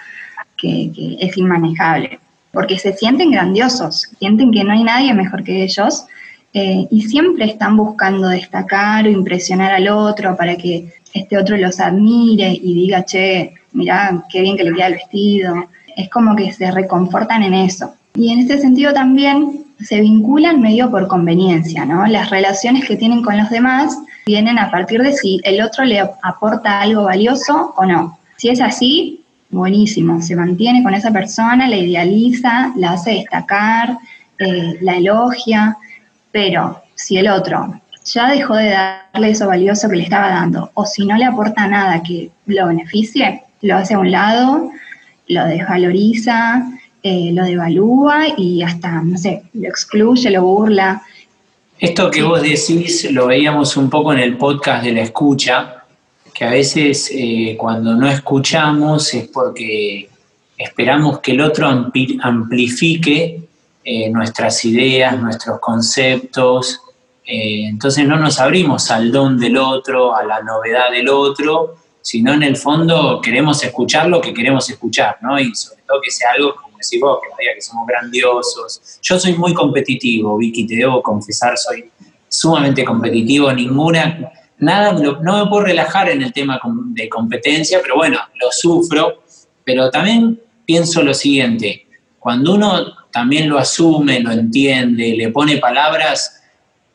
que, 0.57 0.91
que 0.91 1.19
es 1.21 1.37
inmanejable. 1.37 2.19
Porque 2.55 2.79
se 2.79 2.95
sienten 2.95 3.33
grandiosos, 3.33 4.09
sienten 4.19 4.51
que 4.51 4.65
no 4.65 4.73
hay 4.73 4.85
nadie 4.85 5.13
mejor 5.13 5.45
que 5.45 5.65
ellos 5.65 6.07
eh, 6.55 6.87
y 6.89 7.03
siempre 7.03 7.47
están 7.47 7.77
buscando 7.77 8.29
destacar 8.29 9.07
o 9.07 9.11
impresionar 9.11 9.73
al 9.73 9.89
otro 9.89 10.37
para 10.37 10.57
que 10.57 10.87
este 11.13 11.37
otro 11.37 11.57
los 11.57 11.81
admire 11.81 12.49
y 12.53 12.75
diga, 12.75 13.05
che, 13.05 13.55
mirá, 13.73 14.25
qué 14.31 14.41
bien 14.41 14.57
que 14.57 14.65
le 14.65 14.73
queda 14.73 14.87
el 14.87 14.95
vestido. 14.95 15.67
Es 15.97 16.09
como 16.11 16.35
que 16.37 16.53
se 16.53 16.71
reconfortan 16.71 17.43
en 17.43 17.55
eso. 17.55 17.95
Y 18.15 18.33
en 18.33 18.39
este 18.39 18.59
sentido 18.59 18.93
también 18.93 19.65
se 19.81 20.01
vinculan 20.01 20.61
medio 20.61 20.91
por 20.91 21.09
conveniencia, 21.09 21.85
¿no? 21.85 22.07
Las 22.07 22.31
relaciones 22.31 22.85
que 22.87 22.97
tienen 22.97 23.23
con 23.23 23.37
los 23.37 23.51
demás 23.51 23.99
vienen 24.25 24.59
a 24.59 24.71
partir 24.71 25.03
de 25.03 25.13
si 25.13 25.41
el 25.43 25.61
otro 25.61 25.85
le 25.85 26.01
aporta 26.23 26.81
algo 26.81 27.05
valioso 27.05 27.75
o 27.77 27.85
no. 27.85 28.19
Si 28.37 28.49
es 28.49 28.61
así, 28.61 29.24
buenísimo, 29.55 30.21
se 30.21 30.37
mantiene 30.37 30.83
con 30.83 30.95
esa 30.95 31.11
persona, 31.11 31.69
la 31.69 31.77
idealiza, 31.77 32.73
la 32.77 32.93
hace 32.93 33.13
destacar, 33.13 33.99
eh, 34.39 34.79
la 34.81 34.97
elogia, 34.97 35.77
pero 36.33 36.83
si 36.95 37.17
el 37.17 37.29
otro 37.29 37.81
ya 38.05 38.31
dejó 38.31 38.57
de 38.57 38.71
darle 38.71 39.31
eso 39.31 39.47
valioso 39.47 39.89
que 39.89 39.97
le 39.97 40.03
estaba 40.03 40.29
dando, 40.29 40.71
o 40.75 40.85
si 40.85 41.07
no 41.07 41.17
le 41.17 41.25
aporta 41.25 41.67
nada 41.67 42.03
que 42.03 42.31
lo 42.47 42.67
beneficie, 42.67 43.43
lo 43.63 43.77
hace 43.77 43.95
a 43.95 43.99
un 43.99 44.11
lado, 44.11 44.71
lo 45.29 45.47
desvaloriza, 45.47 46.67
eh, 47.03 47.31
lo 47.33 47.45
devalúa 47.45 48.27
y 48.37 48.63
hasta, 48.63 49.03
no 49.03 49.17
sé, 49.17 49.45
lo 49.55 49.69
excluye, 49.69 50.31
lo 50.31 50.43
burla. 50.43 51.03
Esto 51.79 52.11
que 52.11 52.23
vos 52.23 52.43
decís 52.43 53.11
lo 53.11 53.27
veíamos 53.27 53.77
un 53.77 53.91
poco 53.91 54.13
en 54.13 54.21
el 54.21 54.37
podcast 54.37 54.85
de 54.85 54.93
la 54.93 55.03
escucha, 55.03 55.74
que 56.35 56.45
a 56.45 56.50
veces 56.50 57.11
eh, 57.12 57.57
cuando 57.57 57.95
no 57.95 58.09
escuchamos 58.09 59.14
es 59.14 59.29
porque 59.29 60.09
esperamos 60.59 61.21
que 61.21 61.33
el 61.33 61.41
otro 61.41 61.69
amplifique 61.69 63.41
eh, 63.85 64.11
nuestras 64.11 64.64
ideas, 64.64 65.17
nuestros 65.21 65.61
conceptos, 65.61 66.81
eh, 67.25 67.67
entonces 67.69 68.07
no 68.07 68.17
nos 68.17 68.41
abrimos 68.41 68.91
al 68.91 69.12
don 69.12 69.38
del 69.38 69.57
otro, 69.57 70.14
a 70.14 70.25
la 70.25 70.43
novedad 70.43 70.91
del 70.91 71.09
otro, 71.09 71.76
sino 72.03 72.35
en 72.35 72.43
el 72.43 72.57
fondo 72.57 73.21
queremos 73.23 73.62
escuchar 73.62 74.09
lo 74.09 74.21
que 74.21 74.35
queremos 74.35 74.69
escuchar, 74.69 75.19
¿no? 75.23 75.38
Y 75.38 75.55
sobre 75.55 75.83
todo 75.87 76.00
que 76.03 76.11
sea 76.11 76.33
algo, 76.33 76.55
como 76.57 76.76
decís 76.76 77.00
vos, 77.00 77.19
que 77.38 77.45
que 77.55 77.61
somos 77.62 77.87
grandiosos. 77.87 78.99
Yo 79.00 79.19
soy 79.19 79.35
muy 79.35 79.55
competitivo, 79.55 80.37
Vicky, 80.37 80.67
te 80.67 80.76
debo 80.76 81.00
confesar, 81.03 81.57
soy 81.57 81.91
sumamente 82.29 82.85
competitivo, 82.85 83.53
ninguna, 83.53 84.33
nada, 84.59 84.93
no 84.93 85.45
me 85.45 85.51
puedo 85.51 85.65
relajar 85.65 86.11
en 86.11 86.23
el 86.23 86.33
tema 86.33 86.61
de 86.89 87.09
competencia, 87.09 87.81
pero 87.83 87.97
bueno, 87.97 88.19
lo 88.41 88.51
sufro, 88.51 89.23
pero 89.65 89.91
también 89.91 90.41
pienso 90.65 91.03
lo 91.03 91.15
siguiente, 91.15 91.85
cuando 92.25 92.55
uno 92.55 92.87
también 93.13 93.51
lo 93.51 93.59
asume, 93.59 94.19
lo 94.21 94.33
entiende, 94.33 95.15
le 95.15 95.29
pone 95.29 95.59
palabras, 95.59 96.43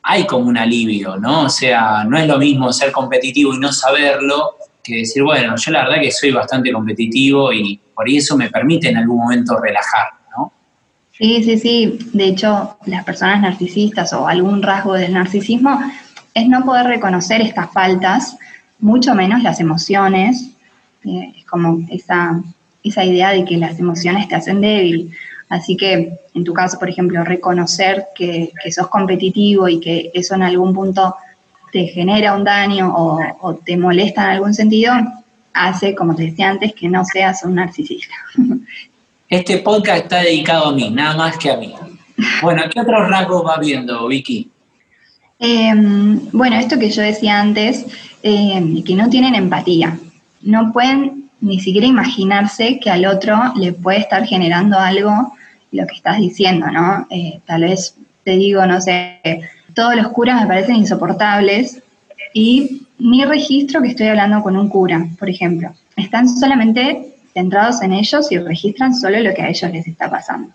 hay 0.02 0.26
como 0.26 0.48
un 0.48 0.58
alivio, 0.58 1.18
¿no? 1.18 1.44
O 1.44 1.50
sea, 1.50 2.04
no 2.04 2.18
es 2.18 2.26
lo 2.26 2.40
mismo 2.40 2.74
ser 2.74 2.92
competitivo 2.92 3.54
y 3.54 3.60
no 3.60 3.72
saberlo 3.72 4.56
que 4.84 4.96
decir, 4.96 5.22
bueno, 5.22 5.56
yo 5.56 5.72
la 5.72 5.84
verdad 5.84 6.02
que 6.02 6.12
soy 6.12 6.32
bastante 6.32 6.72
competitivo 6.72 7.54
y 7.54 7.80
por 7.94 8.10
eso 8.10 8.36
me 8.38 8.50
permite 8.50 8.90
en 8.90 8.98
algún 8.98 9.20
momento 9.20 9.60
relajar, 9.60 10.08
¿no? 10.36 10.52
Sí, 11.12 11.44
sí, 11.44 11.60
sí. 11.60 12.00
De 12.12 12.26
hecho, 12.26 12.78
las 12.88 13.04
personas 13.04 13.40
narcisistas 13.40 14.12
o 14.14 14.28
algún 14.28 14.64
rasgo 14.64 14.96
del 14.96 15.14
narcisismo 15.14 15.80
es 16.34 16.48
no 16.48 16.64
poder 16.64 16.88
reconocer 16.88 17.42
estas 17.42 17.72
faltas, 17.72 18.38
mucho 18.80 19.14
menos 19.16 19.44
las 19.44 19.60
emociones. 19.60 20.52
Es 21.04 21.46
como 21.46 21.80
esa, 21.90 22.42
esa 22.84 23.04
idea 23.04 23.32
de 23.32 23.46
que 23.46 23.58
las 23.58 23.80
emociones 23.80 24.28
te 24.28 24.36
hacen 24.36 24.62
débil. 24.62 25.12
Así 25.50 25.76
que 25.76 26.20
en 26.36 26.44
tu 26.44 26.54
caso, 26.54 26.78
por 26.78 26.90
ejemplo, 26.90 27.24
reconocer 27.24 28.06
que, 28.16 28.52
sos 28.72 28.88
competitivo 28.88 29.68
y 29.68 29.80
que 29.80 30.12
eso 30.14 30.36
en 30.36 30.44
algún 30.44 30.74
punto 30.74 31.16
te 31.72 31.88
genera 31.88 32.36
un 32.36 32.44
daño 32.44 32.94
o, 32.96 33.56
te 33.56 33.76
molesta 33.78 34.24
en 34.24 34.30
algún 34.30 34.54
sentido, 34.54 34.94
hace, 35.54 35.96
como 35.96 36.16
te 36.16 36.24
decía 36.24 36.50
antes, 36.50 36.74
que 36.74 36.88
no 36.88 37.04
seas 37.06 37.44
un 37.44 37.56
narcisista. 37.56 38.14
Este 39.30 39.60
podcast 39.60 40.06
está 40.06 40.22
dedicado 40.22 40.70
a 40.70 40.72
mí, 40.72 40.90
nada 40.90 41.16
más 41.16 41.38
que 41.38 41.52
a 41.52 41.58
mí. 41.58 41.76
Bueno, 42.42 42.64
¿qué 42.74 42.82
otros 42.82 43.08
rasgos 43.08 43.46
va 43.46 43.60
viendo, 43.60 44.08
Vicky? 44.08 44.50
Em, 45.40 46.20
bueno, 46.32 46.58
esto 46.58 46.78
que 46.78 46.90
yo 46.90 47.02
decía 47.02 47.40
antes, 47.40 47.86
em, 48.24 48.84
que 48.84 48.96
no 48.96 49.10
tienen 49.10 49.36
empatía. 49.36 49.98
No 50.42 50.72
pueden 50.74 51.30
ni 51.42 51.60
siquiera 51.60 51.88
imaginarse 51.88 52.80
que 52.80 52.90
al 52.90 53.06
otro 53.06 53.38
le 53.56 53.72
puede 53.72 54.00
estar 54.00 54.26
generando 54.26 54.78
algo 54.78 55.34
lo 55.72 55.88
que 55.88 55.96
estás 55.96 56.20
diciendo, 56.20 56.68
¿no? 56.72 57.08
Eh, 57.10 57.40
tal 57.46 57.62
vez 57.62 57.96
te 58.26 58.32
digo, 58.32 58.66
no 58.66 58.82
sé, 58.82 59.20
todos 59.74 59.96
los 59.96 60.10
curas 60.10 60.42
me 60.42 60.48
parecen 60.48 60.76
insoportables 60.76 61.82
y 62.34 62.88
mi 62.98 63.24
registro 63.24 63.82
que 63.82 63.90
estoy 63.90 64.08
hablando 64.08 64.44
con 64.44 64.58
un 64.58 64.68
cura, 64.68 65.08
por 65.18 65.30
ejemplo, 65.30 65.74
están 65.96 66.28
solamente 66.28 67.14
centrados 67.34 67.82
en 67.82 67.94
ellos 67.94 68.32
y 68.32 68.38
registran 68.40 68.94
solo 68.94 69.20
lo 69.20 69.34
que 69.34 69.42
a 69.42 69.50
ellos 69.50 69.72
les 69.72 69.88
está 69.88 70.10
pasando. 70.10 70.52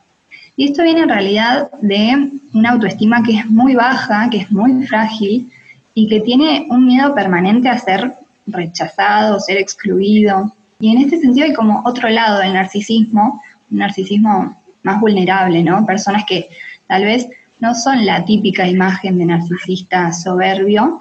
Y 0.57 0.67
esto 0.67 0.83
viene 0.83 1.01
en 1.01 1.09
realidad 1.09 1.71
de 1.81 2.31
una 2.53 2.71
autoestima 2.71 3.23
que 3.23 3.39
es 3.39 3.47
muy 3.47 3.75
baja, 3.75 4.29
que 4.31 4.39
es 4.39 4.53
muy 4.53 4.87
frágil 4.87 5.51
y 5.95 6.09
que 6.09 6.21
tiene 6.21 6.67
un 6.71 6.87
miedo 6.87 7.15
permanente 7.15 7.69
a 7.69 7.79
ser 7.79 8.13
rechazado, 8.47 9.41
ser 9.41 9.59
excluido. 9.59 10.55
Y 10.79 10.95
en 10.95 11.03
este 11.03 11.19
sentido 11.19 11.47
hay 11.47 11.55
como 11.55 11.83
otro 11.85 12.09
lado 12.09 12.39
del 12.39 12.53
narcisismo, 12.53 13.43
un 13.71 13.79
narcisismo 13.79 14.57
más 14.83 15.01
vulnerable, 15.01 15.63
¿no? 15.63 15.85
Personas 15.87 16.25
que 16.25 16.47
tal 16.87 17.05
vez 17.05 17.27
no 17.61 17.75
son 17.75 18.05
la 18.05 18.25
típica 18.25 18.67
imagen 18.69 19.19
de 19.19 19.27
narcisista 19.27 20.13
soberbio, 20.13 21.01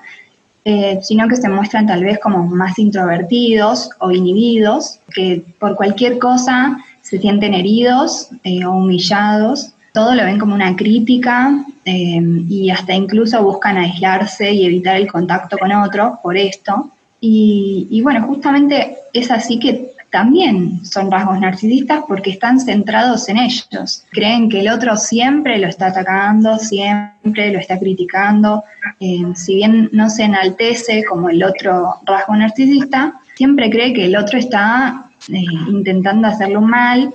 eh, 0.65 0.99
sino 1.01 1.27
que 1.27 1.35
se 1.35 1.49
muestran 1.49 1.85
tal 1.87 2.03
vez 2.03 2.19
como 2.19 2.45
más 2.47 2.79
introvertidos 2.79 3.89
o 3.99 4.11
inhibidos, 4.11 4.99
que 5.13 5.43
por 5.59 5.75
cualquier 5.75 6.17
cosa 6.19 6.77
se 7.03 7.19
sienten 7.19 7.53
heridos 7.53 8.29
eh, 8.43 8.65
o 8.65 8.71
humillados, 8.71 9.73
todo 9.91 10.15
lo 10.15 10.23
ven 10.23 10.39
como 10.39 10.55
una 10.55 10.75
crítica 10.75 11.63
eh, 11.85 12.19
y 12.49 12.71
hasta 12.71 12.93
incluso 12.93 13.43
buscan 13.43 13.77
aislarse 13.77 14.51
y 14.51 14.65
evitar 14.65 14.95
el 14.95 15.11
contacto 15.11 15.57
con 15.59 15.71
otro 15.71 16.19
por 16.23 16.35
esto. 16.35 16.89
Y, 17.21 17.87
y 17.91 18.01
bueno, 18.01 18.25
justamente 18.25 18.97
es 19.13 19.29
así 19.29 19.59
que 19.59 19.93
también 20.13 20.85
son 20.85 21.09
rasgos 21.09 21.39
narcisistas 21.39 22.03
porque 22.07 22.29
están 22.29 22.59
centrados 22.59 23.27
en 23.29 23.39
ellos. 23.39 24.03
Creen 24.11 24.47
que 24.47 24.59
el 24.59 24.69
otro 24.69 24.95
siempre 24.95 25.57
lo 25.57 25.67
está 25.67 25.87
atacando, 25.87 26.59
siempre 26.59 27.51
lo 27.51 27.57
está 27.57 27.79
criticando. 27.79 28.63
Eh, 28.99 29.23
si 29.35 29.55
bien 29.55 29.89
no 29.91 30.11
se 30.11 30.25
enaltece 30.25 31.03
como 31.03 31.31
el 31.31 31.43
otro 31.43 31.95
rasgo 32.05 32.35
narcisista, 32.35 33.19
siempre 33.35 33.71
cree 33.71 33.91
que 33.91 34.05
el 34.05 34.15
otro 34.15 34.37
está 34.37 35.09
eh, 35.29 35.45
intentando 35.69 36.27
hacerlo 36.27 36.61
mal 36.61 37.13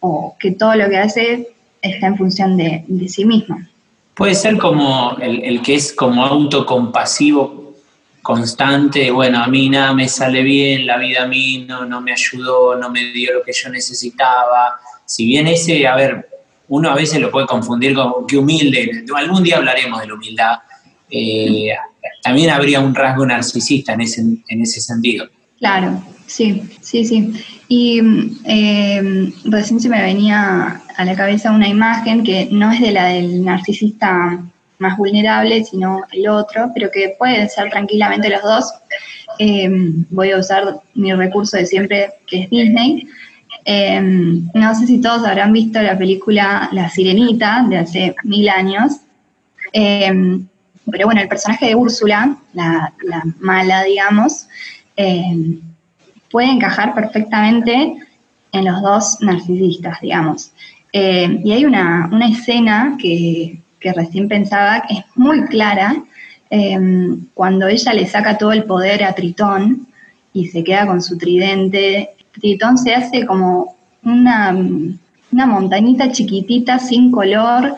o 0.00 0.36
que 0.38 0.52
todo 0.52 0.74
lo 0.74 0.88
que 0.88 0.98
hace 0.98 1.48
está 1.82 2.08
en 2.08 2.16
función 2.16 2.56
de, 2.56 2.84
sí 3.08 3.24
mismo. 3.24 3.58
Puede 4.14 4.34
ser 4.34 4.56
como 4.56 5.16
el, 5.20 5.42
el 5.44 5.62
que 5.62 5.74
es 5.74 5.92
como 5.92 6.24
autocompasivo 6.24 7.66
constante, 8.26 9.12
bueno, 9.12 9.38
a 9.38 9.46
mí 9.46 9.70
nada 9.70 9.94
me 9.94 10.08
sale 10.08 10.42
bien, 10.42 10.84
la 10.84 10.98
vida 10.98 11.22
a 11.22 11.28
mí 11.28 11.64
no, 11.68 11.84
no 11.84 12.00
me 12.00 12.12
ayudó, 12.12 12.74
no 12.74 12.90
me 12.90 13.12
dio 13.12 13.34
lo 13.34 13.44
que 13.44 13.52
yo 13.52 13.68
necesitaba. 13.68 14.74
Si 15.04 15.24
bien 15.24 15.46
ese, 15.46 15.86
a 15.86 15.94
ver, 15.94 16.28
uno 16.66 16.90
a 16.90 16.96
veces 16.96 17.20
lo 17.20 17.30
puede 17.30 17.46
confundir 17.46 17.94
con 17.94 18.26
que 18.26 18.36
humilde, 18.36 19.04
algún 19.14 19.44
día 19.44 19.58
hablaremos 19.58 20.00
de 20.00 20.08
la 20.08 20.14
humildad, 20.14 20.58
eh, 21.08 21.68
también 22.20 22.50
habría 22.50 22.80
un 22.80 22.96
rasgo 22.96 23.24
narcisista 23.24 23.92
en 23.92 24.00
ese, 24.00 24.22
en 24.22 24.60
ese 24.60 24.80
sentido. 24.80 25.28
Claro, 25.60 26.02
sí, 26.26 26.62
sí, 26.80 27.04
sí. 27.04 27.32
Y 27.68 28.00
eh, 28.44 29.32
recién 29.44 29.80
se 29.80 29.88
me 29.88 30.00
venía 30.00 30.82
a 30.96 31.04
la 31.04 31.14
cabeza 31.14 31.50
una 31.50 31.68
imagen 31.68 32.22
que 32.22 32.48
no 32.50 32.70
es 32.72 32.80
de 32.80 32.92
la 32.92 33.06
del 33.06 33.44
narcisista 33.44 34.38
más 34.78 34.96
vulnerable, 34.96 35.64
sino 35.64 36.02
el 36.12 36.28
otro, 36.28 36.70
pero 36.74 36.90
que 36.90 37.14
pueden 37.18 37.48
ser 37.48 37.70
tranquilamente 37.70 38.28
los 38.28 38.42
dos. 38.42 38.72
Em, 39.38 40.04
voy 40.10 40.30
a 40.30 40.38
usar 40.38 40.80
mi 40.94 41.12
recurso 41.12 41.56
de 41.56 41.66
siempre, 41.66 42.10
que 42.26 42.42
es 42.42 42.50
Disney. 42.50 43.08
Em, 43.64 44.48
no 44.54 44.74
sé 44.74 44.86
si 44.86 45.00
todos 45.00 45.26
habrán 45.26 45.52
visto 45.52 45.82
la 45.82 45.98
película 45.98 46.68
La 46.72 46.88
Sirenita 46.88 47.64
de 47.68 47.78
hace 47.78 48.14
mil 48.22 48.48
años. 48.48 49.00
Pero 49.72 51.06
bueno, 51.06 51.20
el 51.20 51.28
personaje 51.28 51.66
de 51.66 51.74
Úrsula, 51.74 52.36
la, 52.52 52.92
mala, 53.40 53.82
digamos, 53.82 54.46
puede 56.36 56.50
encajar 56.50 56.94
perfectamente 56.94 57.96
en 58.52 58.64
los 58.66 58.82
dos 58.82 59.22
narcisistas, 59.22 59.98
digamos. 60.02 60.52
Em, 60.92 61.40
y 61.42 61.52
hay 61.52 61.64
una, 61.64 62.10
escena 62.30 62.98
que, 63.00 63.58
que, 63.80 63.90
recién 63.94 64.28
pensaba 64.28 64.82
que 64.82 64.98
es 64.98 65.04
muy 65.14 65.46
clara, 65.46 65.96
cuando 67.32 67.66
ella 67.66 67.94
le 67.94 68.04
saca 68.04 68.36
todo 68.36 68.52
el 68.52 68.64
poder 68.64 69.02
a 69.02 69.14
Tritón 69.14 69.86
y 70.34 70.48
se 70.48 70.62
queda 70.62 70.86
con 70.86 71.00
su 71.00 71.16
tridente, 71.16 72.10
Tritón 72.38 72.76
se 72.76 72.94
hace 72.94 73.24
como 73.24 73.74
una, 74.04 74.54
una 75.32 75.46
montañita 75.46 76.12
chiquitita 76.12 76.78
sin 76.78 77.10
color, 77.10 77.76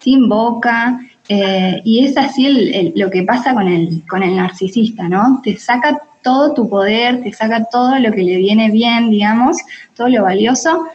sin 0.00 0.28
boca, 0.28 1.00
eh, 1.28 1.80
y 1.84 2.04
es 2.04 2.16
así 2.16 2.92
lo 2.96 3.08
que 3.08 3.22
pasa 3.22 3.54
con 3.54 3.68
el, 3.68 4.02
con 4.08 4.24
el 4.24 4.34
narcisista, 4.34 5.08
¿no? 5.08 5.40
Te 5.44 5.56
saca 5.56 6.09
todo 6.22 6.54
tu 6.54 6.68
poder, 6.68 7.22
te 7.22 7.32
saca 7.32 7.64
todo 7.64 7.98
lo 7.98 8.12
que 8.12 8.22
le 8.22 8.36
viene 8.36 8.70
bien, 8.70 9.10
digamos, 9.10 9.58
todo 9.96 10.08
lo 10.08 10.22
valioso, 10.22 10.86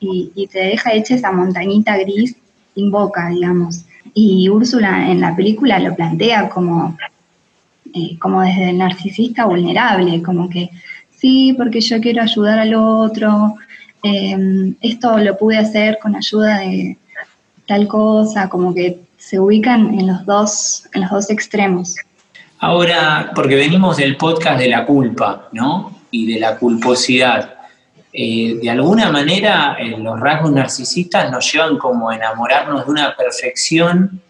y, 0.00 0.48
te 0.48 0.58
deja 0.58 0.92
hecha 0.92 1.14
esa 1.14 1.30
montañita 1.30 1.96
gris 1.98 2.36
sin 2.74 2.90
boca, 2.90 3.28
digamos. 3.28 3.84
Y 4.14 4.48
Úrsula 4.48 5.10
en 5.10 5.20
la 5.20 5.34
película 5.36 5.78
lo 5.78 5.94
plantea 5.94 6.48
como, 6.48 6.96
eh, 7.94 8.18
como 8.18 8.42
desde 8.42 8.70
el 8.70 8.78
narcisista 8.78 9.44
vulnerable, 9.44 10.20
como 10.22 10.48
que 10.48 10.70
sí, 11.16 11.54
porque 11.56 11.80
yo 11.80 12.00
quiero 12.00 12.22
ayudar 12.22 12.58
al 12.58 12.74
otro, 12.74 13.54
eh, 14.02 14.74
esto 14.80 15.18
lo 15.18 15.38
pude 15.38 15.58
hacer 15.58 15.98
con 16.02 16.16
ayuda 16.16 16.58
de 16.58 16.98
tal 17.66 17.86
cosa, 17.86 18.48
como 18.48 18.74
que 18.74 19.00
se 19.16 19.38
ubican 19.38 19.98
en 19.98 20.08
los 20.08 20.26
dos, 20.26 20.88
en 20.92 21.02
los 21.02 21.10
dos 21.10 21.30
extremos. 21.30 21.94
Ahora, 22.62 23.32
porque 23.34 23.56
venimos 23.56 23.96
del 23.96 24.16
podcast 24.16 24.60
de 24.60 24.68
la 24.68 24.86
culpa, 24.86 25.48
¿no? 25.50 25.98
Y 26.12 26.32
de 26.32 26.38
la 26.38 26.56
culposidad. 26.56 27.54
Eh, 28.12 28.60
de 28.62 28.70
alguna 28.70 29.10
manera, 29.10 29.76
eh, 29.80 29.96
los 29.98 30.20
rasgos 30.20 30.52
narcisistas 30.52 31.28
nos 31.28 31.52
llevan 31.52 31.76
como 31.76 32.08
a 32.08 32.14
enamorarnos 32.14 32.84
de 32.84 32.90
una 32.92 33.16
perfección 33.16 34.22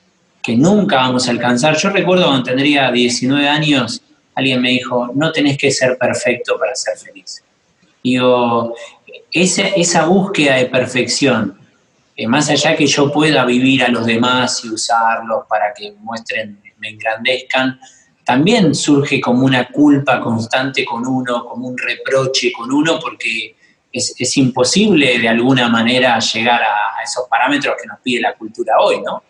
que 0.43 0.57
nunca 0.57 0.97
vamos 0.97 1.29
a 1.29 1.33
alcanzar. 1.33 1.77
Yo 1.77 1.91
recuerdo 1.91 2.25
cuando 2.25 2.45
tendría 2.45 2.91
19 2.91 3.47
años, 3.47 4.01
alguien 4.35 4.63
me 4.63 4.71
dijo, 4.71 5.11
no 5.15 5.31
tenés 5.31 5.59
que 5.59 5.71
ser 5.71 5.99
perfecto 5.99 6.59
para 6.59 6.75
ser 6.75 6.97
feliz. 6.97 7.45
Digo, 8.03 8.75
esa, 9.31 9.69
esa 9.77 10.07
búsqueda 10.07 10.55
de 10.55 10.65
perfección, 10.65 11.59
eh, 12.17 12.27
más 12.27 12.49
allá 12.49 12.77
que 12.77 12.87
yo 12.87 13.13
pueda 13.13 13.45
vivir 13.45 13.85
a 13.85 13.89
los 13.89 14.07
demás 14.07 14.65
y 14.65 14.71
usarlos 14.71 15.45
para 15.47 15.75
que 15.75 15.93
muestren, 16.01 16.59
me 16.79 16.89
engrandezcan, 16.89 17.79
también 18.25 18.75
surge 18.75 19.21
como 19.21 19.45
una 19.45 19.69
culpa 19.69 20.21
constante 20.21 20.85
con 20.85 21.07
uno, 21.07 21.45
como 21.45 21.69
un 21.69 21.77
reproche 21.77 22.53
con 22.53 22.73
uno, 22.73 22.99
porque 23.01 23.57
es, 23.93 24.37
imposible 24.37 25.19
de 25.19 25.29
alguna 25.29 25.69
manera 25.69 26.19
llegar 26.19 26.63
a, 26.63 27.03
esos 27.03 27.27
parámetros 27.29 27.75
que 27.81 27.89
nos 27.89 27.99
pide 28.01 28.21
la 28.21 28.35
cultura 28.35 28.75
hoy, 28.81 29.03
¿no? 29.05 29.23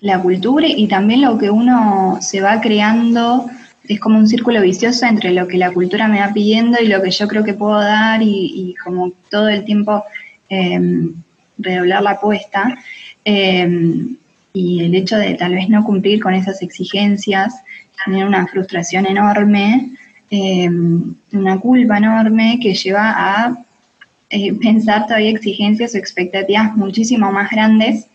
La 0.00 0.20
cultura 0.20 0.66
y 0.66 0.88
también 0.88 1.22
lo 1.22 1.38
que 1.38 1.48
uno 1.48 2.18
se 2.20 2.40
va 2.40 2.60
creando 2.60 3.46
es 3.86 4.00
como 4.00 4.18
un 4.18 4.26
círculo 4.26 4.60
vicioso 4.60 5.06
entre 5.06 5.30
lo 5.30 5.46
que 5.46 5.58
la 5.58 5.70
cultura 5.70 6.08
me 6.08 6.20
va 6.20 6.32
pidiendo 6.32 6.80
y 6.80 6.88
lo 6.88 7.00
que 7.02 7.12
yo 7.12 7.28
creo 7.28 7.44
que 7.44 7.54
puedo 7.54 7.78
dar 7.78 8.20
y, 8.20 8.74
como 8.82 9.12
todo 9.30 9.48
el 9.48 9.64
tiempo 9.64 10.04
em, 10.48 11.14
redoblar 11.56 12.02
la 12.02 12.10
apuesta. 12.12 12.78
Em, 13.24 14.16
y 14.52 14.84
el 14.84 14.94
hecho 14.94 15.16
de 15.16 15.34
tal 15.34 15.54
vez 15.54 15.68
no 15.68 15.84
cumplir 15.84 16.20
con 16.20 16.34
esas 16.34 16.62
exigencias 16.62 17.54
genera 18.04 18.26
una 18.26 18.46
frustración 18.46 19.06
enorme, 19.06 19.96
em, 20.30 21.14
una 21.32 21.58
culpa 21.58 21.98
enorme 21.98 22.58
que 22.62 22.74
lleva 22.74 23.14
a 23.16 23.64
eh, 24.30 24.54
pensar 24.54 25.06
todavía 25.06 25.30
exigencias 25.30 25.94
o 25.94 25.98
expectativas 25.98 26.74
muchísimo 26.76 27.30
más 27.30 27.50
grandes 27.50 28.06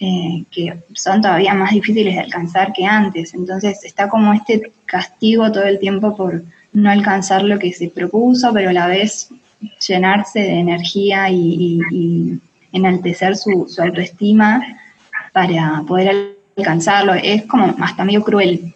eh, 0.00 0.44
que 0.52 0.78
son 0.94 1.20
todavía 1.20 1.54
más 1.54 1.72
difíciles 1.72 2.14
de 2.14 2.20
alcanzar 2.20 2.72
que 2.72 2.84
antes. 2.84 3.34
Entonces 3.34 3.82
está 3.84 4.08
como 4.08 4.32
este 4.32 4.70
castigo 4.86 5.50
todo 5.50 5.64
el 5.64 5.80
tiempo 5.80 6.16
por 6.16 6.44
no 6.72 6.90
alcanzar 6.90 7.42
lo 7.42 7.58
que 7.58 7.72
se 7.72 7.88
propuso, 7.88 8.52
pero 8.52 8.70
a 8.70 8.72
la 8.72 8.86
vez 8.86 9.30
llenarse 9.88 10.38
de 10.38 10.60
energía 10.60 11.28
y, 11.30 12.40
enaltecer 12.70 13.34
su, 13.36 13.66
autoestima 13.78 14.62
para 15.32 15.82
poder 15.88 16.36
alcanzarlo. 16.56 17.14
Es 17.14 17.42
como 17.46 17.74
hasta 17.80 18.04
medio 18.04 18.22
cruel. 18.22 18.72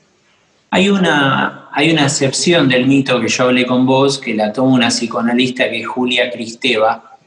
Hay 0.74 0.88
una, 0.88 1.68
hay 1.70 1.90
una 1.90 2.04
excepción 2.04 2.66
del 2.66 2.87
mito 2.87 3.20
que 3.20 3.28
yo 3.28 3.44
hablé 3.44 3.66
con 3.66 3.85
vos, 3.85 4.18
que 4.18 4.32
la 4.32 4.54
toma 4.54 4.72
una 4.72 4.88
psicoanalista 4.88 5.68
que 5.68 5.82
es 5.82 5.87
Julia 5.87 6.30
Cristeva, 6.30 7.18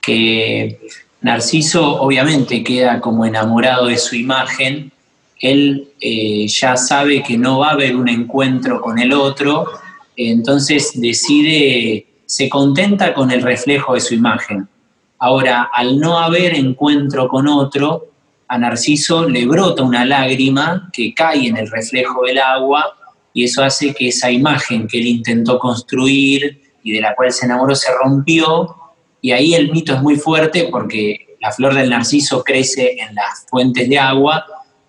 que 0.00 0.78
Narciso 1.20 2.00
obviamente 2.00 2.62
queda 2.62 3.00
como 3.00 3.26
enamorado 3.26 3.88
de 3.88 3.98
su 3.98 4.14
imagen, 4.14 4.92
él 5.40 5.88
eh, 6.00 6.46
ya 6.46 6.76
sabe 6.76 7.24
que 7.24 7.36
no 7.36 7.58
va 7.58 7.70
a 7.70 7.72
haber 7.72 7.96
un 7.96 8.08
encuentro 8.08 8.80
con 8.80 9.00
el 9.00 9.12
otro, 9.12 9.66
entonces 10.14 10.92
decide, 10.94 12.06
se 12.24 12.48
contenta 12.48 13.14
con 13.14 13.32
el 13.32 13.42
reflejo 13.42 13.94
de 13.94 14.00
su 14.00 14.14
imagen. 14.14 14.68
Ahora, 15.18 15.70
al 15.74 15.98
no 15.98 16.20
haber 16.20 16.54
encuentro 16.54 17.26
con 17.26 17.48
otro, 17.48 18.11
a 18.52 18.58
Narciso 18.58 19.26
le 19.26 19.46
brota 19.46 19.82
una 19.82 20.04
lágrima 20.04 20.90
que 20.92 21.14
cae 21.14 21.46
en 21.46 21.56
el 21.56 21.70
reflejo 21.70 22.22
del 22.26 22.38
agua 22.38 22.84
y 23.32 23.44
eso 23.44 23.64
hace 23.64 23.94
que 23.94 24.08
esa 24.08 24.30
imagen 24.30 24.86
que 24.86 24.98
él 24.98 25.06
intentó 25.06 25.58
construir 25.58 26.60
y 26.82 26.92
de 26.92 27.00
la 27.00 27.14
cual 27.14 27.32
se 27.32 27.46
enamoró 27.46 27.74
se 27.74 27.90
rompió 28.04 28.76
y 29.22 29.32
ahí 29.32 29.54
el 29.54 29.72
mito 29.72 29.94
es 29.94 30.02
muy 30.02 30.16
fuerte 30.16 30.68
porque 30.70 31.38
la 31.40 31.50
flor 31.50 31.72
del 31.72 31.88
narciso 31.88 32.44
crece 32.44 32.94
en 33.00 33.14
las 33.14 33.46
fuentes 33.48 33.88
de 33.88 33.98
agua. 33.98 34.44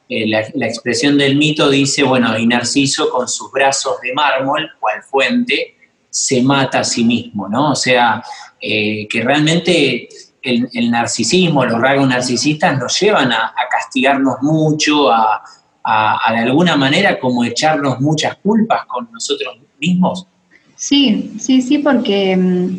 Eh, 0.10 0.28
la, 0.28 0.41
expresión 0.67 1.17
del 1.17 1.38
mito 1.38 1.69
dice, 1.69 2.04
bueno, 2.04 2.38
y 2.38 2.45
Narciso 2.45 3.10
con 3.10 3.30
sus 3.30 3.49
brazos 3.49 4.02
de 4.02 4.12
mármol, 4.13 4.69
cual 4.78 5.02
fuente, 5.04 5.78
se 6.10 6.43
mata 6.43 6.82
a 6.82 6.84
sí 6.84 7.06
mismo, 7.06 7.47
¿no? 7.47 7.71
O 7.71 7.76
sea, 7.76 8.21
eh, 8.60 9.08
que 9.08 9.21
realmente 9.21 10.10
el, 10.43 10.91
narcisismo, 10.91 11.65
los 11.65 11.79
rasgos 11.79 12.08
narcisistas 12.08 12.77
nos 12.77 12.99
llevan 12.99 13.32
a, 13.32 13.53
castigarnos 13.71 14.36
mucho, 14.41 15.12
a, 15.12 15.41
a, 15.84 16.34
de 16.34 16.39
alguna 16.39 16.75
manera 16.75 17.19
como 17.19 17.43
echarnos 17.43 17.99
muchas 17.99 18.36
culpas 18.38 18.86
con 18.86 19.10
nosotros 19.12 19.58
mismos. 19.79 20.27
Sí, 20.75 21.34
sí, 21.39 21.62
sí, 21.62 21.77
porque 21.79 22.36
mm, 22.36 22.77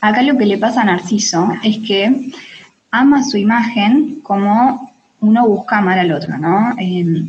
Acá 0.00 0.22
lo 0.22 0.38
que 0.38 0.46
le 0.46 0.58
pasa 0.58 0.82
a 0.82 0.84
Narciso 0.84 1.48
es 1.64 1.78
que 1.78 2.30
ama 2.90 3.24
su 3.24 3.36
imagen 3.36 4.20
como 4.22 4.92
uno 5.20 5.48
busca 5.48 5.78
amar 5.78 5.98
al 5.98 6.12
otro, 6.12 6.38
¿no? 6.38 6.74
Em, 6.78 7.28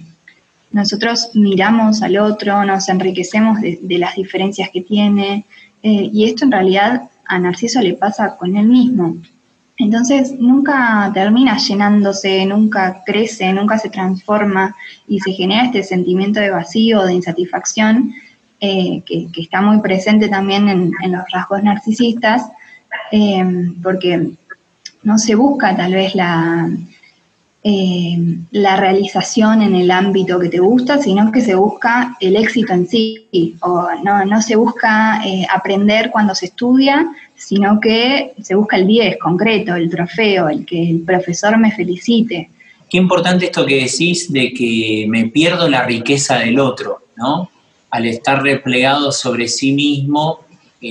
nosotros 0.71 1.31
miramos 1.33 2.03
al 2.03 2.17
otro, 2.17 2.63
nos 2.63 2.87
enriquecemos 2.89 3.59
de, 3.59 3.97
las 3.97 4.15
diferencias 4.15 4.69
que 4.69 4.81
tiene, 4.81 5.45
eh, 5.81 6.09
y 6.13 6.25
esto 6.25 6.45
en 6.45 6.51
realidad 6.51 7.09
a 7.25 7.39
Narciso 7.39 7.81
le 7.81 7.95
pasa 7.95 8.37
con 8.37 8.55
él 8.55 8.67
mismo. 8.67 9.15
Entonces 9.79 10.37
nunca 10.37 11.09
termina 11.13 11.57
llenándose, 11.57 12.45
nunca 12.45 13.01
crece, 13.05 13.51
nunca 13.53 13.79
se 13.79 13.89
transforma 13.89 14.75
y 15.07 15.21
se 15.21 15.31
genera 15.31 15.65
este 15.65 15.83
sentimiento 15.83 16.41
de 16.41 16.51
vacío, 16.51 17.03
de 17.03 17.13
insatisfacción, 17.13 18.13
eh, 18.59 19.01
que, 19.05 19.29
está 19.37 19.61
muy 19.61 19.79
presente 19.79 20.27
también 20.27 20.67
en, 20.67 21.11
los 21.11 21.23
rasgos 21.31 21.63
narcisistas, 21.63 22.43
eh, 23.13 23.41
porque 23.81 24.33
no 25.03 25.17
se 25.17 25.35
busca 25.35 25.73
tal 25.77 25.93
vez 25.93 26.13
la, 26.13 26.69
eh, 27.63 28.17
la 28.51 28.77
realización 28.77 29.61
en 29.61 29.75
el 29.75 29.91
ámbito 29.91 30.39
que 30.39 30.49
te 30.49 30.59
gusta, 30.59 31.01
sino 31.01 31.31
que 31.31 31.41
se 31.41 31.55
busca 31.55 32.15
el 32.19 32.35
éxito 32.35 32.73
en 32.73 32.87
sí, 32.87 33.27
o 33.61 33.87
no, 34.03 34.41
se 34.41 34.55
busca 34.55 35.21
eh, 35.25 35.45
aprender 35.53 36.09
cuando 36.11 36.33
se 36.33 36.47
estudia, 36.47 37.07
sino 37.35 37.79
que 37.79 38.33
se 38.41 38.55
busca 38.55 38.77
el 38.77 38.87
10 38.87 39.17
concreto, 39.17 39.75
el 39.75 39.89
trofeo, 39.89 40.49
el 40.49 40.65
que 40.65 40.89
el 40.89 40.99
profesor 41.01 41.57
me 41.57 41.71
felicite. 41.71 42.49
Qué 42.89 42.97
importante 42.97 43.45
esto 43.45 43.65
que 43.65 43.83
decís 43.83 44.31
de 44.31 44.51
que 44.53 45.05
me 45.07 45.25
pierdo 45.25 45.69
la 45.69 45.83
riqueza 45.83 46.39
del 46.39 46.59
otro, 46.59 47.03
¿no? 47.15 47.49
Al 47.91 48.05
estar 48.05 48.41
replegado 48.41 49.11
sobre 49.11 49.47
sí 49.47 49.73
mismo, 49.73 50.39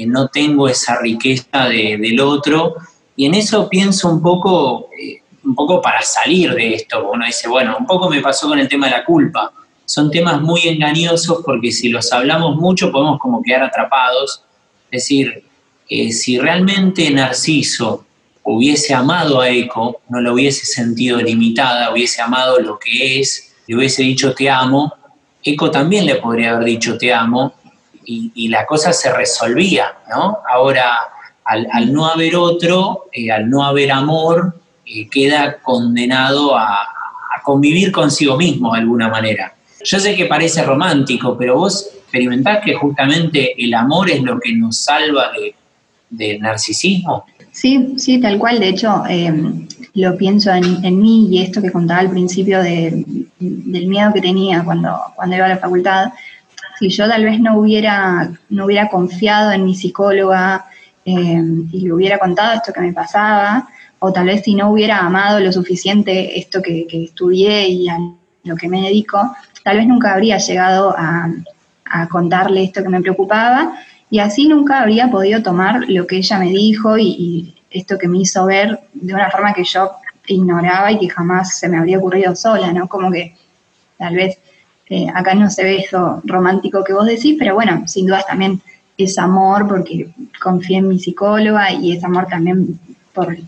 no 0.07 0.29
tengo 0.29 0.69
esa 0.69 1.01
riqueza 1.01 1.69
del 1.69 2.21
otro. 2.21 2.75
Y 3.17 3.27
en 3.27 3.35
eso 3.35 3.69
pienso 3.69 4.09
un 4.11 4.23
poco, 4.23 4.89
eh, 5.01 5.23
un 5.49 5.55
poco 5.55 5.81
para 5.81 6.03
salir 6.03 6.55
de 6.55 6.75
esto. 6.75 7.11
Uno 7.11 7.25
dice, 7.25 7.49
bueno, 7.49 7.77
un 7.79 7.87
poco 7.87 8.11
me 8.11 8.21
pasó 8.21 8.49
con 8.49 8.59
el 8.59 8.69
tema 8.69 8.87
de 8.87 8.93
la 8.93 9.05
culpa. 9.05 9.51
Son 9.87 10.11
temas 10.11 10.43
muy 10.43 10.69
engañosos 10.69 11.43
porque 11.45 11.73
si 11.73 11.89
los 11.89 12.13
hablamos 12.13 12.57
mucho 12.57 12.93
podemos 12.93 13.19
como 13.19 13.43
quedar 13.43 13.63
atrapados. 13.63 14.43
Es 14.91 15.03
decir, 15.03 15.43
eh, 15.89 16.13
si 16.13 16.39
realmente 16.39 17.11
Narciso 17.11 18.05
hubiese 18.43 18.93
amado 18.93 19.41
a 19.41 19.49
Eco, 19.49 20.03
no 20.11 20.21
lo 20.21 20.35
hubiese 20.35 20.67
sentido 20.67 21.19
limitada, 21.19 21.91
hubiese 21.93 22.21
amado 22.21 22.59
lo 22.61 22.79
que 22.79 23.21
es, 23.21 23.55
le 23.67 23.77
hubiese 23.77 24.03
dicho 24.03 24.35
te 24.35 24.51
amo, 24.51 24.93
Eco 25.43 25.71
también 25.71 26.05
le 26.05 26.17
podría 26.17 26.51
haber 26.51 26.65
dicho 26.65 26.99
te 26.99 27.13
amo 27.13 27.55
y, 28.05 28.49
la 28.49 28.65
cosa 28.65 28.95
se 28.95 29.13
resolvía, 29.13 29.99
¿no? 30.09 30.39
Ahora, 30.51 30.97
al, 31.45 31.93
no 31.93 32.07
haber 32.07 32.37
otro, 32.37 33.09
eh, 33.13 33.31
al 33.31 33.51
no 33.51 33.65
haber 33.65 33.93
amor, 33.93 34.58
queda 35.11 35.59
condenado 35.63 36.57
a, 36.57 36.95
convivir 37.45 37.93
consigo 37.93 38.37
mismo 38.37 38.75
de 38.75 38.81
alguna 38.81 39.09
manera. 39.09 39.55
Yo 39.83 39.99
sé 39.99 40.15
que 40.15 40.27
parece 40.27 40.63
romántico, 40.65 41.35
pero 41.39 41.57
vos 41.57 41.89
experimentás 41.95 42.59
que 42.63 42.75
justamente 42.75 43.55
el 43.57 43.73
amor 43.73 44.11
es 44.11 44.21
lo 44.23 44.39
que 44.39 44.53
nos 44.53 44.77
salva 44.77 45.31
de, 45.33 45.55
del 46.11 46.41
narcisismo. 46.41 47.25
Sí, 47.53 47.95
sí, 47.97 48.21
tal 48.21 48.39
cual. 48.39 48.61
De 48.61 48.69
hecho, 48.69 49.03
em, 49.09 49.67
lo 49.95 50.17
pienso 50.17 50.53
en, 50.53 51.01
mí 51.01 51.29
y 51.31 51.43
esto 51.43 51.63
que 51.63 51.73
contaba 51.73 52.01
al 52.01 52.11
principio 52.11 52.63
del 52.63 53.31
miedo 53.39 54.13
que 54.13 54.21
tenía 54.21 54.63
cuando, 54.63 54.97
cuando 55.17 55.37
iba 55.37 55.47
a 55.47 55.51
la 55.51 55.59
facultad. 55.59 56.13
Si 56.79 56.89
yo 56.91 57.09
tal 57.09 57.25
vez 57.25 57.41
no 57.41 57.59
hubiera, 57.59 58.31
no 58.51 58.67
hubiera 58.67 58.89
confiado 58.89 59.51
en 59.53 59.65
mi 59.65 59.75
psicóloga 59.75 60.67
em, 61.05 61.69
y 61.73 61.81
le 61.81 61.93
hubiera 61.93 62.19
contado 62.19 62.55
esto 62.55 62.73
que 62.73 62.81
me 62.81 62.93
pasaba, 62.93 63.69
o 64.01 64.13
tal 64.13 64.27
vez 64.27 64.43
si 64.45 64.55
no 64.55 64.71
hubiera 64.71 64.99
amado 64.99 65.41
lo 65.41 65.53
suficiente 65.53 66.39
esto 66.39 66.63
que, 66.63 66.87
estudié 66.91 67.69
y 67.69 67.89
a 67.89 67.99
lo 68.45 68.57
que 68.57 68.69
me 68.69 68.83
dedico, 68.83 69.21
tal 69.65 69.79
vez 69.79 69.87
nunca 69.87 70.15
habría 70.15 70.39
llegado 70.39 70.95
a, 70.97 71.31
a 71.85 72.09
contarle 72.09 72.65
esto 72.65 72.83
que 72.83 72.89
me 72.89 73.01
preocupaba 73.01 73.75
y 74.11 74.21
así 74.21 74.49
nunca 74.49 74.81
habría 74.81 75.11
podido 75.11 75.43
tomar 75.43 75.85
lo 75.89 76.07
que 76.07 76.17
ella 76.17 76.39
me 76.39 76.51
dijo 76.51 76.97
y, 76.99 77.55
esto 77.71 77.99
que 77.99 78.09
me 78.09 78.17
hizo 78.17 78.47
ver 78.47 78.81
de 78.95 79.13
una 79.13 79.31
forma 79.31 79.53
que 79.53 79.63
yo 79.63 79.91
ignoraba 80.27 80.91
y 80.91 80.99
que 80.99 81.11
jamás 81.11 81.59
se 81.59 81.69
me 81.69 81.77
habría 81.77 81.99
ocurrido 81.99 82.35
sola, 82.35 82.73
¿no? 82.73 82.89
Como 82.89 83.13
que 83.13 83.37
tal 83.99 84.15
vez 84.15 84.39
eh, 84.89 85.07
acá 85.15 85.35
no 85.35 85.51
se 85.51 85.65
ve 85.65 85.77
eso 85.77 86.23
romántico 86.25 86.83
que 86.83 86.95
vos 86.95 87.05
decís, 87.05 87.37
pero 87.39 87.55
bueno, 87.55 87.87
sin 87.87 88.07
dudas 88.07 88.27
también 88.27 88.63
es 88.97 89.19
amor 89.19 89.69
porque 89.69 90.09
confié 90.43 90.79
en 90.79 90.89
mi 90.89 90.99
psicóloga 90.99 91.73
y 91.73 91.93
es 91.93 92.03
amor 92.05 92.27
también 92.27 92.81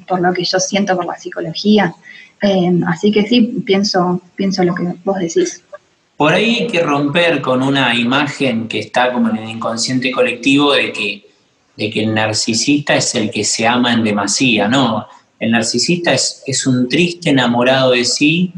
por, 0.07 0.21
lo 0.21 0.33
que 0.33 0.45
yo 0.45 0.59
siento 0.59 0.97
por 0.97 1.07
la 1.07 1.17
psicología. 1.17 1.95
Eh, 2.43 2.81
así 2.87 3.13
que 3.13 3.27
sí, 3.27 3.63
pienso, 3.65 4.21
pienso 4.35 4.65
lo 4.65 4.75
que 4.75 4.85
vos 5.05 5.19
decís. 5.19 5.63
Por 6.17 6.33
ahí 6.33 6.61
hay 6.61 6.67
que 6.67 6.83
romper 6.83 7.41
con 7.41 7.63
una 7.63 7.95
imagen 7.95 8.69
que 8.69 8.81
está 8.81 9.13
como 9.13 9.31
en 9.31 9.39
el 9.39 9.49
inconsciente 9.49 10.11
colectivo 10.11 10.73
de 10.73 10.93
que, 10.93 11.27
de 11.77 11.91
que 11.91 12.05
el 12.05 12.15
narcisista 12.15 12.95
es 12.95 13.15
el 13.15 13.31
que 13.31 13.45
se 13.45 13.67
ama 13.67 13.93
en 13.93 14.05
demasía, 14.05 14.69
¿no? 14.69 15.07
El 15.39 15.53
narcisista 15.53 16.13
es, 16.13 16.43
es 16.47 16.67
un 16.67 16.89
triste 16.89 17.31
enamorado 17.31 17.93
de 17.93 18.05
sí 18.05 18.53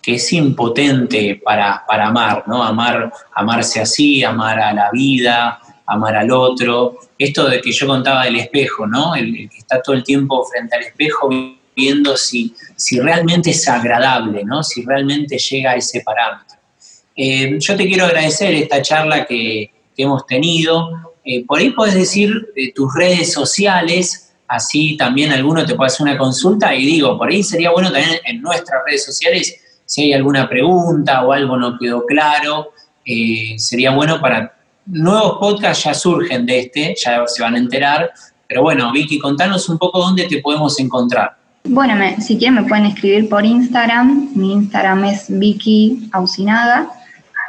que 0.00 0.14
es 0.14 0.32
impotente 0.32 1.40
para, 1.44 1.84
para 1.86 2.06
amar, 2.06 2.44
¿no? 2.46 2.62
Amar, 2.62 3.12
amarse 3.34 3.80
así, 3.80 4.22
amar 4.22 4.60
a 4.60 4.72
la 4.72 4.90
vida, 4.92 5.60
amar 5.88 6.16
al 6.16 6.30
otro. 6.30 6.98
Esto 7.18 7.48
de 7.48 7.60
que 7.60 7.72
yo 7.72 7.86
contaba 7.86 8.24
del 8.24 8.36
espejo, 8.36 8.86
¿no? 8.86 9.14
El, 9.14 9.48
que 9.50 9.58
está 9.58 9.82
todo 9.82 9.96
el 9.96 10.04
tiempo 10.04 10.44
frente 10.44 10.76
al 10.76 10.82
espejo 10.82 11.28
viendo 11.74 12.16
si, 12.16 12.54
si 12.76 13.00
realmente 13.00 13.50
es 13.50 13.68
agradable, 13.68 14.44
¿no? 14.44 14.62
Si 14.62 14.84
realmente 14.84 15.38
llega 15.38 15.72
a 15.72 15.76
ese 15.76 16.00
parámetro. 16.00 16.58
Eh, 17.20 17.58
yo 17.58 17.76
te 17.76 17.84
quiero 17.88 18.04
agradecer 18.04 18.54
esta 18.54 18.80
charla 18.80 19.26
que, 19.26 19.72
hemos 19.96 20.24
tenido. 20.26 21.16
Eh, 21.24 21.44
por 21.44 21.58
ahí 21.58 21.70
puedes 21.70 21.94
decir 21.94 22.30
eh, 22.54 22.72
tus 22.72 22.94
redes 22.94 23.32
sociales, 23.32 24.32
así 24.46 24.96
también 24.96 25.32
alguno 25.32 25.66
te 25.66 25.74
puede 25.74 25.88
hacer 25.88 26.04
una 26.06 26.16
consulta 26.16 26.72
y 26.72 26.86
digo, 26.86 27.18
por 27.18 27.28
ahí 27.28 27.42
sería 27.42 27.72
bueno 27.72 27.90
también 27.90 28.20
en 28.24 28.40
nuestras 28.40 28.84
redes 28.86 29.04
sociales, 29.04 29.56
si 29.84 30.02
hay 30.02 30.12
alguna 30.12 30.48
pregunta 30.48 31.26
o 31.26 31.32
algo 31.32 31.56
no 31.56 31.76
quedó 31.76 32.06
claro, 32.06 32.74
sería 33.56 33.90
bueno 33.90 34.20
para... 34.20 34.57
Nuevos 34.90 35.36
podcasts 35.38 35.84
ya 35.84 35.92
surgen 35.92 36.46
de 36.46 36.60
este, 36.60 36.94
ya 36.96 37.26
se 37.26 37.42
van 37.42 37.54
a 37.54 37.58
enterar, 37.58 38.10
pero 38.46 38.62
bueno, 38.62 38.90
Vicky, 38.90 39.18
contanos 39.18 39.68
un 39.68 39.76
poco 39.76 40.00
dónde 40.00 40.24
te 40.24 40.38
podemos 40.38 40.80
encontrar. 40.80 41.36
Bueno, 41.64 41.94
si 42.20 42.38
quieren 42.38 42.54
me 42.54 42.62
pueden 42.62 42.86
escribir 42.86 43.28
por 43.28 43.44
Instagram. 43.44 44.30
Mi 44.34 44.54
Instagram 44.54 45.04
es 45.04 45.26
Vicky 45.28 46.08
Ausinaga. 46.12 46.88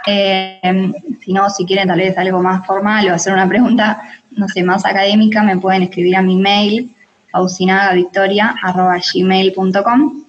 Eh, 0.06 0.92
si 1.24 1.32
no, 1.32 1.50
si 1.50 1.66
quieren 1.66 1.88
tal 1.88 2.00
vez 2.00 2.18
algo 2.18 2.42
más 2.42 2.66
formal 2.66 3.08
o 3.08 3.14
hacer 3.14 3.32
una 3.32 3.48
pregunta, 3.48 4.02
no 4.32 4.50
sé, 4.50 4.62
más 4.64 4.86
académica, 4.86 5.42
me 5.42 5.58
pueden 5.58 5.84
escribir 5.84 6.18
a 6.18 6.22
mi 6.22 6.36
mail, 6.36 6.94
ausinagavictoria.gmail.com. 7.32 10.24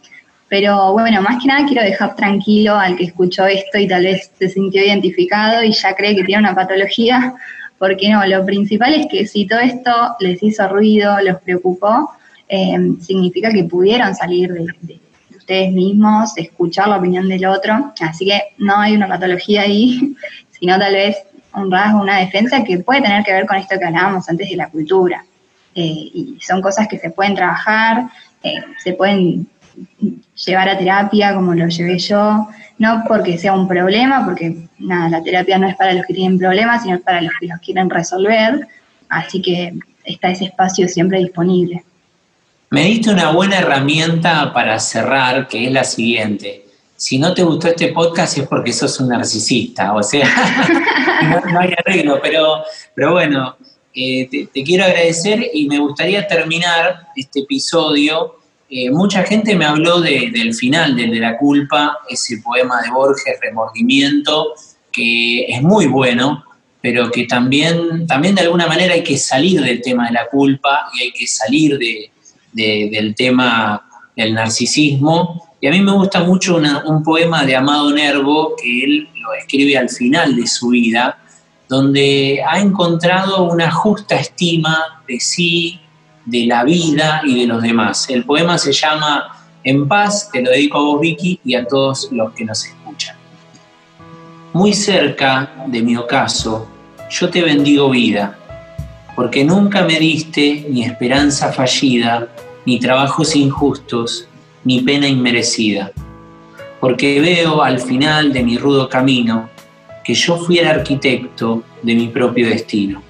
Pero 0.51 0.93
bueno, 0.93 1.23
más 1.23 1.41
que 1.41 1.47
nada 1.47 1.65
quiero 1.65 1.85
dejar 1.85 2.17
tranquilo 2.17 2.77
al 2.77 2.97
que 2.97 3.05
escuchó 3.05 3.47
esto 3.47 3.79
y 3.79 3.87
tal 3.87 4.03
vez 4.03 4.33
se 4.37 4.49
sintió 4.49 4.85
identificado 4.85 5.63
y 5.63 5.71
ya 5.71 5.95
cree 5.95 6.17
que 6.17 6.25
tiene 6.25 6.43
una 6.43 6.57
patología, 6.57 7.35
porque 7.79 8.11
no, 8.11 8.27
lo 8.27 8.45
principal 8.45 8.93
es 8.95 9.07
que 9.07 9.29
si 9.29 9.47
todo 9.47 9.61
esto 9.61 9.93
les 10.19 10.43
hizo 10.43 10.67
ruido, 10.67 11.21
los 11.23 11.41
preocupó, 11.41 12.11
eh, 12.49 12.77
significa 13.01 13.53
que 13.53 13.63
pudieron 13.63 14.13
salir 14.17 14.53
de 14.53 15.01
ustedes 15.37 15.73
mismos, 15.73 16.37
escuchar 16.37 16.89
la 16.89 16.97
opinión 16.97 17.29
del 17.29 17.47
otro. 17.47 17.93
Así 18.01 18.27
que 18.27 18.41
no 18.59 18.77
hay 18.77 18.97
una 18.97 19.07
patología 19.07 19.63
ahí, 19.63 20.17
sino 20.51 20.77
tal 20.81 20.95
vez 20.95 21.17
un 21.55 21.71
rasgo, 21.71 22.01
una 22.01 22.19
defensa 22.19 22.65
que 22.65 22.81
puede 22.81 23.03
tener 23.03 23.23
que 23.23 23.33
ver 23.33 23.47
con 23.47 23.57
esto 23.57 23.79
que 23.79 23.85
hablábamos 23.85 24.29
antes 24.29 24.51
de 24.51 24.57
la 24.57 24.69
cultura. 24.69 25.25
Eh, 25.77 26.11
y 26.13 26.39
son 26.41 26.61
cosas 26.61 26.89
que 26.89 26.99
se 26.99 27.11
pueden 27.11 27.37
trabajar, 27.37 28.09
eh, 28.43 28.55
se 28.83 28.95
pueden 28.95 29.47
llevar 30.47 30.69
a 30.69 30.79
terapia 30.79 31.35
como 31.35 31.55
lo 31.55 31.69
llevé 31.69 31.99
yo, 31.99 32.49
no 32.79 33.05
porque 33.07 33.39
sea 33.39 33.53
un 33.53 33.69
problema, 33.69 34.25
porque 34.25 34.57
nada, 34.79 35.09
la 35.11 35.23
terapia 35.23 35.59
no 35.59 35.69
es 35.69 35.77
para 35.77 35.93
los 35.93 36.07
que 36.07 36.15
tienen 36.15 36.39
problemas, 36.39 36.83
sino 36.83 36.99
para 37.01 37.21
los 37.21 37.33
que 37.39 37.47
los 37.47 37.61
quieren 37.61 37.91
resolver, 37.91 38.67
así 39.09 39.43
que 39.43 39.75
está 40.05 40.31
ese 40.31 40.47
espacio 40.47 40.89
siempre 40.89 41.19
disponible. 41.19 41.85
Me 42.71 42.85
diste 42.85 43.11
una 43.11 43.33
buena 43.33 43.59
herramienta 43.59 44.53
para 44.53 44.79
cerrar, 44.79 45.49
que 45.49 45.67
es 45.67 45.73
la 45.73 45.85
siguiente. 45.85 46.67
Si 46.97 47.19
no 47.19 47.35
te 47.35 47.43
gustó 47.43 47.69
este 47.69 47.89
podcast 47.89 48.39
es 48.39 48.47
porque 48.47 48.73
sos 48.73 49.01
un 49.01 49.09
narcisista, 49.09 49.95
o 49.95 50.03
sea, 50.03 50.29
no, 51.53 51.59
hay 51.59 51.75
arreglo, 51.77 52.21
pero, 52.23 52.63
pero 52.95 53.13
bueno, 53.13 53.57
eh, 53.93 54.29
te, 54.31 54.63
quiero 54.63 54.85
agradecer 54.85 55.51
y 55.53 55.67
me 55.67 55.79
gustaría 55.79 56.27
terminar 56.27 57.09
este 57.17 57.41
episodio. 57.41 58.37
Eh, 58.73 58.89
mucha 58.89 59.25
gente 59.25 59.57
me 59.57 59.65
habló 59.65 60.01
del 60.01 60.55
final, 60.55 60.95
del 60.95 61.11
de 61.11 61.19
la 61.19 61.37
culpa, 61.37 61.99
ese 62.09 62.39
poema 62.39 62.81
de 62.83 62.91
Borges, 62.91 63.35
Remordimiento, 63.43 64.55
que 64.93 65.47
es 65.47 65.61
muy 65.61 65.89
bueno, 65.89 66.45
pero 66.81 67.11
que 67.11 67.25
también, 67.25 68.07
también 68.07 68.37
de 68.37 68.43
alguna 68.43 68.69
manera 68.69 68.95
hay 68.95 69.03
que 69.03 69.19
salir 69.19 69.61
del 69.61 69.83
tema 69.83 70.07
de 70.07 70.13
la 70.13 70.29
culpa 70.29 70.89
y 70.95 71.03
hay 71.03 71.11
que 71.11 71.27
salir 71.27 71.79
de, 71.79 72.13
del 72.53 73.13
tema 73.17 73.85
del 74.17 74.35
narcisismo. 74.35 75.49
Y 75.61 75.67
a 75.67 75.73
mí 75.73 75.81
me 75.81 75.93
gusta 75.93 76.21
mucho 76.21 76.57
un 76.57 77.03
poema 77.03 77.45
de 77.45 77.57
Amado 77.57 77.91
Nervo 77.91 78.55
que 78.57 78.85
él 78.85 79.09
lo 79.21 79.35
escribe 79.35 79.77
al 79.77 79.91
final 79.91 80.37
de 80.37 80.47
su 80.47 80.69
vida, 80.69 81.19
donde 81.69 82.41
ha 82.49 82.61
encontrado 82.61 83.51
una 83.51 83.71
justa 83.73 84.15
estima 84.15 85.03
de 85.09 85.19
sí, 85.19 85.80
de 86.31 86.47
la 86.47 86.65
vida 86.65 87.23
y 87.25 87.41
de 87.41 87.47
los 87.47 87.63
demás. 87.63 88.09
El 88.09 88.25
poema 88.25 88.57
se 88.57 88.73
llama 88.73 89.37
En 89.65 89.89
paz, 89.89 90.31
te 90.33 90.41
lo 90.43 90.51
dedico 90.51 90.79
a 90.79 90.83
vos 90.83 91.01
Vicky 91.01 91.41
y 91.45 91.55
a 91.55 91.67
todos 91.67 92.09
los 92.13 92.33
que 92.33 92.45
nos 92.45 92.65
escuchan. 92.65 93.17
Muy 94.53 94.73
cerca 94.73 95.51
de 95.67 95.83
mi 95.83 95.97
ocaso, 95.97 96.69
yo 97.11 97.29
te 97.29 97.43
bendigo 97.43 97.91
vida 97.91 98.37
porque 99.17 99.45
nunca 99.45 99.85
me 99.85 99.99
diste 99.99 100.67
ni 100.71 100.85
esperanza 100.85 101.53
fallida, 101.53 102.29
ni 102.65 102.79
trabajos 102.79 103.37
injustos, 103.37 104.27
ni 104.65 104.81
pena 104.81 105.07
inmerecida. 105.07 105.93
Porque 106.81 107.21
veo 107.21 107.63
al 107.63 107.81
final 107.81 108.33
de 108.33 108.43
mi 108.43 108.57
rudo 108.57 108.89
camino 108.89 109.51
que 110.05 110.15
yo 110.15 110.39
fui 110.39 110.59
el 110.59 110.69
arquitecto 110.69 111.63
de 111.83 111.95
mi 111.95 112.09
propio 112.09 112.49
destino. 112.49 113.03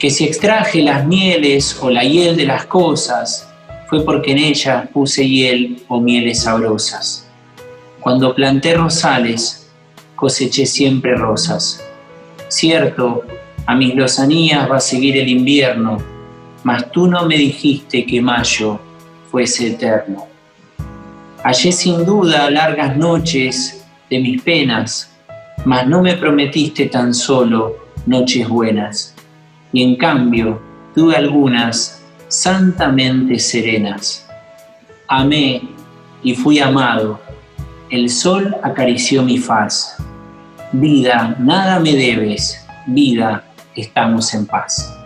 Que 0.00 0.10
si 0.10 0.24
extraje 0.24 0.82
las 0.82 1.06
mieles 1.06 1.76
o 1.78 1.90
la 1.90 2.02
hiel 2.02 2.34
de 2.34 2.46
las 2.46 2.64
cosas, 2.64 3.46
fue 3.86 4.02
porque 4.02 4.32
en 4.32 4.38
ellas 4.38 4.88
puse 4.94 5.28
hiel 5.28 5.82
o 5.88 6.00
mieles 6.00 6.44
sabrosas. 6.44 7.28
Cuando 8.00 8.34
planté 8.34 8.72
rosales, 8.74 9.70
coseché 10.16 10.64
siempre 10.64 11.14
rosas. 11.16 11.84
Cierto 12.48 13.24
a 13.66 13.74
mis 13.74 13.94
lozanías 13.94 14.70
va 14.70 14.78
a 14.78 14.80
seguir 14.80 15.18
el 15.18 15.28
invierno, 15.28 15.98
mas 16.64 16.90
tú 16.90 17.06
no 17.06 17.26
me 17.26 17.36
dijiste 17.36 18.06
que 18.06 18.22
mayo 18.22 18.80
fuese 19.30 19.66
eterno. 19.66 20.26
Hallé 21.44 21.72
sin 21.72 22.06
duda 22.06 22.50
largas 22.50 22.96
noches 22.96 23.84
de 24.08 24.18
mis 24.18 24.40
penas, 24.40 25.10
mas 25.66 25.86
no 25.86 26.00
me 26.00 26.16
prometiste 26.16 26.86
tan 26.86 27.12
solo 27.12 27.76
noches 28.06 28.48
buenas, 28.48 29.14
y 29.72 29.82
en 29.82 29.96
cambio 29.96 30.60
tuve 30.94 31.16
algunas 31.16 32.02
santamente 32.28 33.38
serenas. 33.38 34.28
Amé 35.08 35.62
y 36.22 36.34
fui 36.34 36.58
amado, 36.58 37.20
El 37.90 38.08
sol 38.08 38.54
acarició 38.62 39.22
mi 39.24 39.38
faz. 39.38 39.96
Vida, 40.70 41.34
nada 41.40 41.80
me 41.80 41.96
debes. 41.96 42.64
Vida, 42.86 43.44
estamos 43.74 44.32
en 44.32 44.46
paz. 44.46 44.96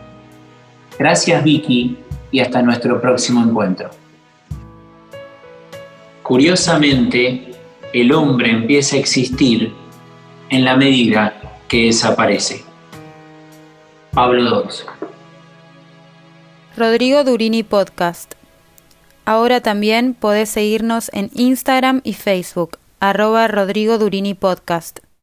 Gracias 0.98 1.42
Vicky 1.42 1.96
y 2.30 2.40
hasta 2.40 2.60
nuestro 2.60 3.00
próximo 3.00 3.42
encuentro. 3.42 3.90
Curiosamente, 6.22 7.54
el 7.92 8.12
hombre 8.12 8.50
empieza 8.50 8.96
a 8.96 8.98
existir 8.98 9.72
en 10.50 10.64
la 10.64 10.76
medida 10.76 11.34
que 11.68 11.86
desaparece. 11.86 12.64
Pablo. 14.14 14.68
Rodrigo 16.76 17.24
Durini 17.24 17.64
Podcast. 17.64 18.34
Ahora 19.24 19.60
también 19.60 20.14
podés 20.14 20.50
seguirnos 20.50 21.10
en 21.12 21.30
Instagram 21.34 22.00
y 22.04 22.12
Facebook, 22.12 22.78
arroba 23.00 23.48
Rodrigo 23.48 23.98
Durini 23.98 24.34
Podcast. 24.34 25.03